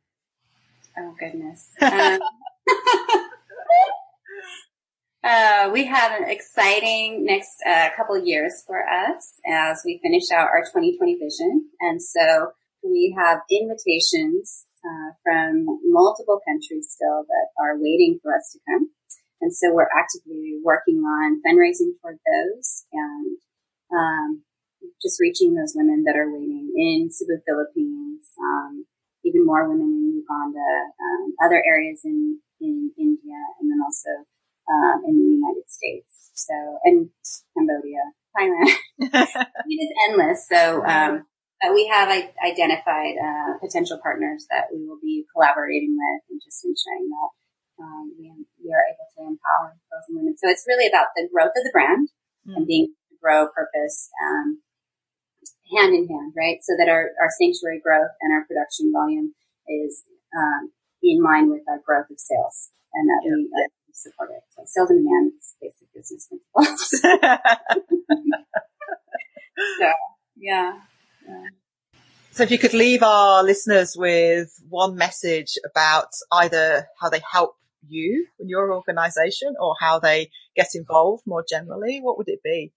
Oh 0.97 1.15
goodness. 1.19 1.69
Um, 1.81 2.19
uh, 5.23 5.69
we 5.71 5.85
have 5.85 6.19
an 6.19 6.29
exciting 6.29 7.25
next 7.25 7.55
uh, 7.67 7.89
couple 7.95 8.17
years 8.23 8.63
for 8.65 8.83
us 8.87 9.39
as 9.47 9.81
we 9.85 9.99
finish 10.03 10.31
out 10.33 10.47
our 10.47 10.63
2020 10.63 11.15
vision, 11.15 11.69
and 11.79 12.01
so 12.01 12.51
we 12.83 13.15
have 13.17 13.39
invitations 13.51 14.65
uh, 14.85 15.11
from 15.23 15.65
multiple 15.85 16.39
countries 16.47 16.87
still 16.89 17.25
that 17.27 17.47
are 17.61 17.77
waiting 17.77 18.19
for 18.21 18.35
us 18.35 18.51
to 18.53 18.59
come. 18.67 18.89
And 19.41 19.53
so 19.55 19.73
we're 19.73 19.87
actively 19.97 20.59
working 20.63 20.99
on 20.99 21.41
fundraising 21.45 21.95
toward 22.01 22.17
those 22.27 22.85
and 22.91 23.37
um, 23.91 24.43
just 25.01 25.19
reaching 25.19 25.55
those 25.55 25.73
women 25.75 26.03
that 26.03 26.15
are 26.15 26.31
waiting 26.31 26.71
in 26.75 27.09
Cebu, 27.11 27.39
Philippines, 27.47 28.27
um, 28.39 28.85
even 29.29 29.45
more 29.45 29.69
women 29.69 29.93
in 29.93 30.25
Uganda, 30.25 30.69
um, 30.97 31.33
other 31.45 31.61
areas 31.61 32.01
in, 32.03 32.41
in 32.59 32.91
India, 32.97 33.37
and 33.61 33.69
then 33.69 33.79
also 33.85 34.25
um, 34.65 35.05
in 35.05 35.13
the 35.17 35.29
United 35.37 35.69
States. 35.69 36.33
So, 36.33 36.55
and 36.83 37.09
Cambodia, 37.53 38.09
Thailand. 38.33 38.73
it 39.69 39.79
is 39.79 39.91
endless. 40.09 40.47
So, 40.49 40.85
um, 40.85 41.25
but 41.61 41.73
we 41.73 41.87
have 41.91 42.07
identified 42.09 43.19
uh, 43.19 43.59
potential 43.59 43.99
partners 44.01 44.47
that 44.49 44.71
we 44.71 44.87
will 44.87 44.99
be 45.01 45.25
collaborating 45.35 45.97
with 45.99 46.21
and 46.31 46.39
just 46.39 46.63
ensuring 46.63 47.11
that 47.11 47.29
um, 47.83 48.15
we, 48.15 48.31
we, 48.63 48.71
are 48.71 48.85
able 48.87 49.07
to 49.15 49.21
empower 49.27 49.75
girls 49.91 50.07
and 50.07 50.19
women. 50.19 50.35
So 50.39 50.47
it's 50.47 50.63
really 50.67 50.87
about 50.87 51.11
the 51.15 51.27
growth 51.31 51.55
of 51.55 51.63
the 51.63 51.75
brand 51.75 52.07
mm. 52.47 52.55
and 52.55 52.67
being 52.67 52.95
grow 53.19 53.47
purpose 53.51 54.09
um, 54.23 54.63
hand 55.75 55.93
in 55.93 56.07
hand, 56.07 56.33
right? 56.35 56.57
So 56.61 56.73
that 56.77 56.89
our, 56.89 57.11
our 57.21 57.29
sanctuary 57.39 57.81
growth 57.83 58.11
and 58.21 58.33
our 58.33 58.45
production 58.45 58.91
volume 58.91 59.33
is 59.67 60.03
um, 60.35 60.71
in 61.03 61.21
line 61.23 61.49
with 61.49 61.61
our 61.67 61.79
growth 61.85 62.09
of 62.09 62.19
sales 62.19 62.71
and 62.93 63.07
that 63.09 63.21
yeah. 63.23 63.31
we 63.35 63.49
uh, 63.53 63.69
support 63.93 64.29
it. 64.31 64.43
So 64.49 64.63
sales 64.65 64.89
and 64.89 64.99
demand 65.03 65.33
is 65.37 65.55
basic 65.61 65.93
business 65.93 66.27
principles. 66.27 66.89
so, 69.79 69.91
yeah. 70.37 70.79
yeah. 71.27 71.43
So 72.31 72.43
if 72.43 72.51
you 72.51 72.57
could 72.57 72.73
leave 72.73 73.03
our 73.03 73.43
listeners 73.43 73.95
with 73.97 74.49
one 74.69 74.95
message 74.95 75.57
about 75.65 76.09
either 76.31 76.87
how 76.99 77.09
they 77.09 77.21
help 77.31 77.55
you 77.87 78.27
and 78.39 78.49
your 78.49 78.73
organization 78.73 79.55
or 79.59 79.75
how 79.79 79.99
they 79.99 80.29
get 80.55 80.67
involved 80.75 81.23
more 81.25 81.43
generally, 81.47 81.99
what 82.01 82.17
would 82.17 82.27
it 82.29 82.41
be? 82.43 82.71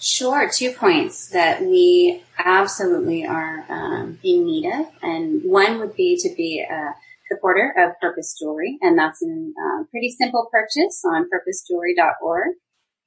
Sure, 0.00 0.50
two 0.52 0.72
points 0.72 1.28
that 1.28 1.62
we 1.62 2.22
absolutely 2.38 3.24
are 3.26 3.64
um, 3.68 4.18
in 4.22 4.44
need 4.44 4.66
of, 4.66 4.86
and 5.02 5.42
one 5.44 5.78
would 5.78 5.96
be 5.96 6.16
to 6.16 6.34
be 6.36 6.60
a 6.60 6.94
supporter 7.30 7.74
of 7.78 7.98
Purpose 8.00 8.36
Jewelry, 8.38 8.78
and 8.82 8.98
that's 8.98 9.22
a 9.22 9.26
uh, 9.26 9.84
pretty 9.90 10.10
simple 10.10 10.48
purchase 10.50 11.02
on 11.04 11.28
purposejewelry.org, 11.30 12.54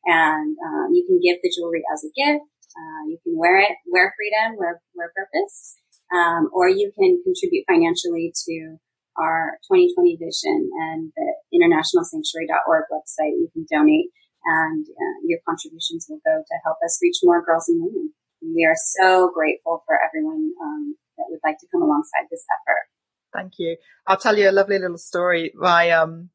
and 0.06 0.58
um, 0.66 0.88
you 0.94 1.06
can 1.06 1.20
give 1.22 1.38
the 1.44 1.52
jewelry 1.56 1.84
as 1.94 2.04
a 2.04 2.12
gift. 2.16 2.46
Uh, 2.76 3.08
you 3.08 3.18
can 3.24 3.38
wear 3.38 3.60
it, 3.60 3.72
wear 3.86 4.14
freedom, 4.18 4.58
wear 4.58 4.82
wear 4.96 5.12
purpose, 5.16 5.78
um, 6.14 6.50
or 6.54 6.70
you 6.70 6.92
can 6.98 7.22
contribute 7.24 7.66
financially 7.68 8.34
to 8.46 8.78
our 9.18 9.58
2020 9.72 10.18
vision 10.20 10.70
and 10.92 11.12
the 11.16 11.28
internationalsanctuary.org 11.56 12.84
website. 12.92 13.40
You 13.40 13.50
can 13.54 13.66
donate 13.72 14.12
and 14.46 14.86
uh, 14.86 15.18
your 15.26 15.40
contributions 15.48 16.08
will 16.10 16.22
go 16.26 16.44
to 16.46 16.56
help 16.64 16.78
us 16.86 17.00
reach 17.02 17.18
more 17.24 17.44
girls 17.44 17.68
and 17.68 17.82
women. 17.82 18.14
We 18.42 18.66
are 18.66 18.78
so 19.02 19.32
grateful 19.34 19.84
for 19.86 19.98
everyone 20.06 20.52
um, 20.62 20.96
that 21.18 21.26
would 21.30 21.40
like 21.44 21.58
to 21.60 21.68
come 21.72 21.82
alongside 21.82 22.28
this 22.30 22.46
effort. 22.54 22.86
Thank 23.34 23.54
you. 23.58 23.78
I'll 24.08 24.18
tell 24.18 24.38
you 24.38 24.50
a 24.50 24.52
lovely 24.52 24.80
little 24.80 24.98
story. 24.98 25.52
My 25.56 25.90
um, 25.90 26.30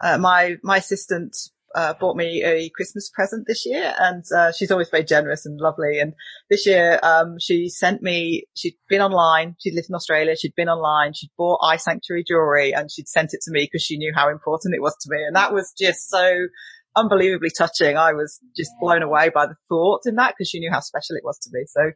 uh, 0.00 0.18
my 0.18 0.56
my 0.62 0.78
assistant 0.78 1.36
uh, 1.74 1.94
bought 1.94 2.16
me 2.16 2.42
a 2.44 2.70
Christmas 2.70 3.10
present 3.10 3.46
this 3.46 3.64
year, 3.64 3.94
and 3.98 4.24
uh, 4.36 4.52
she's 4.52 4.70
always 4.70 4.90
very 4.90 5.04
generous 5.04 5.46
and 5.46 5.60
lovely. 5.60 5.98
And 6.00 6.14
this 6.50 6.66
year, 6.66 6.98
um, 7.02 7.36
she 7.40 7.68
sent 7.68 8.02
me. 8.02 8.44
She'd 8.54 8.76
been 8.88 9.00
online. 9.00 9.56
She 9.60 9.70
lived 9.70 9.88
in 9.88 9.94
Australia. 9.94 10.36
She'd 10.36 10.54
been 10.56 10.68
online. 10.68 11.12
She'd 11.14 11.30
bought 11.38 11.60
iSanctuary 11.60 12.26
jewelry, 12.26 12.72
and 12.72 12.90
she'd 12.90 13.08
sent 13.08 13.34
it 13.34 13.40
to 13.42 13.50
me 13.52 13.68
because 13.70 13.82
she 13.82 13.96
knew 13.96 14.12
how 14.14 14.28
important 14.28 14.74
it 14.74 14.82
was 14.82 14.96
to 15.02 15.08
me. 15.10 15.22
And 15.22 15.36
that 15.36 15.52
was 15.52 15.72
just 15.78 16.08
so 16.10 16.48
unbelievably 16.96 17.50
touching. 17.56 17.96
I 17.96 18.12
was 18.12 18.40
just 18.56 18.70
blown 18.80 19.02
away 19.02 19.30
by 19.30 19.46
the 19.46 19.54
thought 19.68 20.02
in 20.06 20.16
that 20.16 20.34
because 20.36 20.48
she 20.48 20.60
knew 20.60 20.70
how 20.70 20.80
special 20.80 21.16
it 21.16 21.24
was 21.24 21.38
to 21.40 21.50
me. 21.52 21.64
So, 21.66 21.92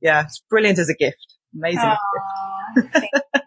yeah, 0.00 0.24
it's 0.24 0.42
brilliant 0.48 0.78
as 0.78 0.88
a 0.88 0.94
gift. 0.94 1.36
Amazing. 1.54 1.80
Aww, 1.80 2.92
gift. 2.92 3.06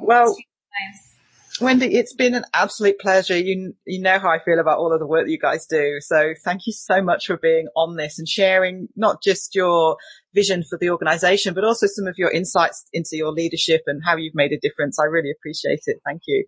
well. 0.00 0.26
Nice. 0.26 1.12
Wendy, 1.60 1.94
it's 1.96 2.14
been 2.14 2.34
an 2.34 2.44
absolute 2.54 2.98
pleasure. 2.98 3.36
You 3.36 3.74
you 3.86 4.00
know 4.00 4.18
how 4.18 4.30
I 4.30 4.38
feel 4.42 4.58
about 4.58 4.78
all 4.78 4.92
of 4.92 4.98
the 4.98 5.06
work 5.06 5.26
that 5.26 5.30
you 5.30 5.38
guys 5.38 5.66
do. 5.66 5.98
So 6.00 6.32
thank 6.44 6.62
you 6.66 6.72
so 6.72 7.02
much 7.02 7.26
for 7.26 7.36
being 7.36 7.68
on 7.76 7.96
this 7.96 8.18
and 8.18 8.26
sharing 8.26 8.88
not 8.96 9.22
just 9.22 9.54
your 9.54 9.96
vision 10.34 10.64
for 10.68 10.78
the 10.78 10.90
organization, 10.90 11.52
but 11.54 11.62
also 11.62 11.86
some 11.86 12.06
of 12.06 12.14
your 12.16 12.30
insights 12.30 12.84
into 12.92 13.16
your 13.16 13.32
leadership 13.32 13.82
and 13.86 14.02
how 14.04 14.16
you've 14.16 14.34
made 14.34 14.52
a 14.52 14.58
difference. 14.58 14.98
I 14.98 15.04
really 15.04 15.30
appreciate 15.30 15.82
it. 15.86 15.98
Thank 16.04 16.22
you. 16.26 16.46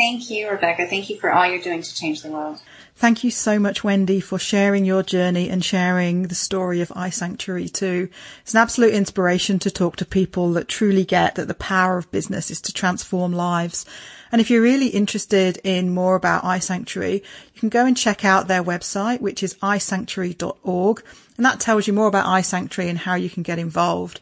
Thank 0.00 0.30
you, 0.30 0.48
Rebecca. 0.48 0.86
Thank 0.86 1.10
you 1.10 1.18
for 1.18 1.30
all 1.30 1.46
you're 1.46 1.60
doing 1.60 1.82
to 1.82 1.94
change 1.94 2.22
the 2.22 2.30
world. 2.30 2.58
Thank 2.96 3.22
you 3.22 3.30
so 3.30 3.58
much, 3.58 3.84
Wendy, 3.84 4.18
for 4.18 4.38
sharing 4.38 4.86
your 4.86 5.02
journey 5.02 5.50
and 5.50 5.62
sharing 5.62 6.22
the 6.22 6.34
story 6.34 6.80
of 6.80 6.88
iSanctuary 6.88 7.70
too. 7.70 8.08
It's 8.40 8.54
an 8.54 8.62
absolute 8.62 8.94
inspiration 8.94 9.58
to 9.58 9.70
talk 9.70 9.96
to 9.96 10.06
people 10.06 10.54
that 10.54 10.68
truly 10.68 11.04
get 11.04 11.34
that 11.34 11.48
the 11.48 11.54
power 11.54 11.98
of 11.98 12.10
business 12.10 12.50
is 12.50 12.62
to 12.62 12.72
transform 12.72 13.34
lives. 13.34 13.84
And 14.32 14.40
if 14.40 14.48
you're 14.48 14.62
really 14.62 14.88
interested 14.88 15.58
in 15.64 15.90
more 15.90 16.14
about 16.14 16.44
iSanctuary, 16.44 17.20
you 17.52 17.60
can 17.60 17.68
go 17.68 17.84
and 17.84 17.94
check 17.94 18.24
out 18.24 18.48
their 18.48 18.64
website, 18.64 19.20
which 19.20 19.42
is 19.42 19.54
isanctuary.org. 19.62 21.04
And 21.36 21.44
that 21.44 21.60
tells 21.60 21.86
you 21.86 21.92
more 21.92 22.08
about 22.08 22.24
iSanctuary 22.24 22.88
and 22.88 22.96
how 22.96 23.16
you 23.16 23.28
can 23.28 23.42
get 23.42 23.58
involved. 23.58 24.20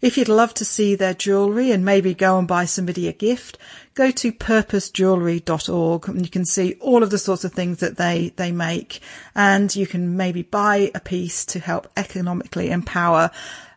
If 0.00 0.18
you'd 0.18 0.28
love 0.28 0.54
to 0.54 0.64
see 0.64 0.94
their 0.94 1.14
jewellery 1.14 1.70
and 1.70 1.84
maybe 1.84 2.14
go 2.14 2.38
and 2.38 2.46
buy 2.46 2.64
somebody 2.64 3.08
a 3.08 3.12
gift, 3.12 3.58
go 3.94 4.10
to 4.10 4.32
purposejewellery.org 4.32 6.08
and 6.08 6.22
you 6.22 6.30
can 6.30 6.44
see 6.44 6.74
all 6.80 7.02
of 7.02 7.10
the 7.10 7.18
sorts 7.18 7.44
of 7.44 7.52
things 7.52 7.78
that 7.78 7.96
they, 7.96 8.32
they 8.36 8.52
make. 8.52 9.00
And 9.34 9.74
you 9.74 9.86
can 9.86 10.16
maybe 10.16 10.42
buy 10.42 10.90
a 10.94 11.00
piece 11.00 11.44
to 11.46 11.58
help 11.58 11.90
economically 11.96 12.70
empower 12.70 13.30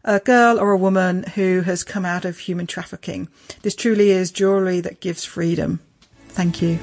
a 0.03 0.19
girl 0.19 0.59
or 0.59 0.71
a 0.71 0.77
woman 0.77 1.23
who 1.35 1.61
has 1.61 1.83
come 1.83 2.05
out 2.05 2.25
of 2.25 2.39
human 2.39 2.67
trafficking. 2.67 3.27
This 3.61 3.75
truly 3.75 4.11
is 4.11 4.31
jewellery 4.31 4.79
that 4.81 5.01
gives 5.01 5.25
freedom. 5.25 5.81
Thank 6.29 6.61
you. 6.61 6.77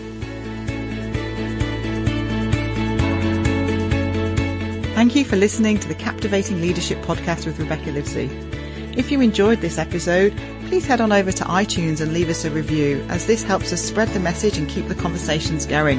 Thank 4.94 5.16
you 5.16 5.25
for 5.25 5.37
listening 5.37 5.79
to 5.81 5.88
the 5.88 5.94
Captivating 5.94 6.61
Leadership 6.61 6.99
Podcast 7.03 7.47
with 7.47 7.59
Rebecca 7.59 7.90
Livesey. 7.90 8.54
If 8.96 9.11
you 9.11 9.20
enjoyed 9.20 9.61
this 9.61 9.78
episode, 9.78 10.33
please 10.66 10.87
head 10.87 11.00
on 11.00 11.11
over 11.11 11.33
to 11.33 11.42
iTunes 11.44 12.00
and 12.00 12.12
leave 12.12 12.28
us 12.28 12.44
a 12.44 12.50
review 12.50 13.04
as 13.09 13.26
this 13.26 13.42
helps 13.42 13.72
us 13.72 13.83
spread 13.83 14.07
the 14.09 14.20
message 14.20 14.57
and 14.57 14.68
keep 14.68 14.87
the 14.87 14.94
conversations 14.94 15.66
going. 15.66 15.98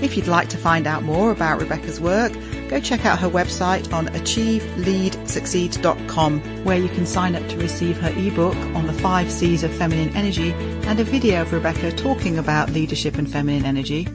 If 0.00 0.16
you'd 0.16 0.26
like 0.26 0.48
to 0.48 0.56
find 0.56 0.86
out 0.86 1.02
more 1.02 1.30
about 1.30 1.60
Rebecca's 1.60 2.00
work, 2.00 2.32
go 2.68 2.80
check 2.80 3.04
out 3.04 3.18
her 3.20 3.28
website 3.28 3.92
on 3.92 4.06
achieveleadsucceed.com 4.08 6.64
where 6.64 6.78
you 6.78 6.88
can 6.88 7.04
sign 7.06 7.36
up 7.36 7.46
to 7.50 7.58
receive 7.58 8.00
her 8.00 8.14
ebook 8.16 8.56
on 8.74 8.86
the 8.86 8.94
five 8.94 9.30
C's 9.30 9.62
of 9.62 9.70
feminine 9.72 10.08
energy 10.16 10.52
and 10.52 10.98
a 10.98 11.04
video 11.04 11.42
of 11.42 11.52
Rebecca 11.52 11.92
talking 11.92 12.38
about 12.38 12.70
leadership 12.70 13.18
and 13.18 13.30
feminine 13.30 13.66
energy. 13.66 14.08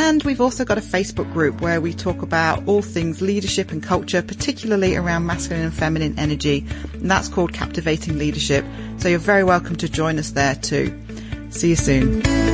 And 0.00 0.22
we've 0.22 0.40
also 0.40 0.64
got 0.64 0.78
a 0.78 0.80
Facebook 0.80 1.30
group 1.32 1.60
where 1.60 1.80
we 1.80 1.92
talk 1.92 2.22
about 2.22 2.62
all 2.68 2.82
things 2.82 3.20
leadership 3.20 3.72
and 3.72 3.82
culture, 3.82 4.22
particularly 4.22 4.94
around 4.94 5.26
masculine 5.26 5.64
and 5.64 5.74
feminine 5.74 6.16
energy. 6.16 6.64
And 6.92 7.10
that's 7.10 7.26
called 7.26 7.52
Captivating 7.52 8.16
Leadership. 8.16 8.64
So 8.98 9.08
you're 9.08 9.18
very 9.18 9.42
welcome 9.42 9.74
to 9.74 9.88
join 9.88 10.20
us 10.20 10.30
there 10.30 10.54
too. 10.54 10.96
See 11.50 11.70
you 11.70 11.76
soon. 11.76 12.47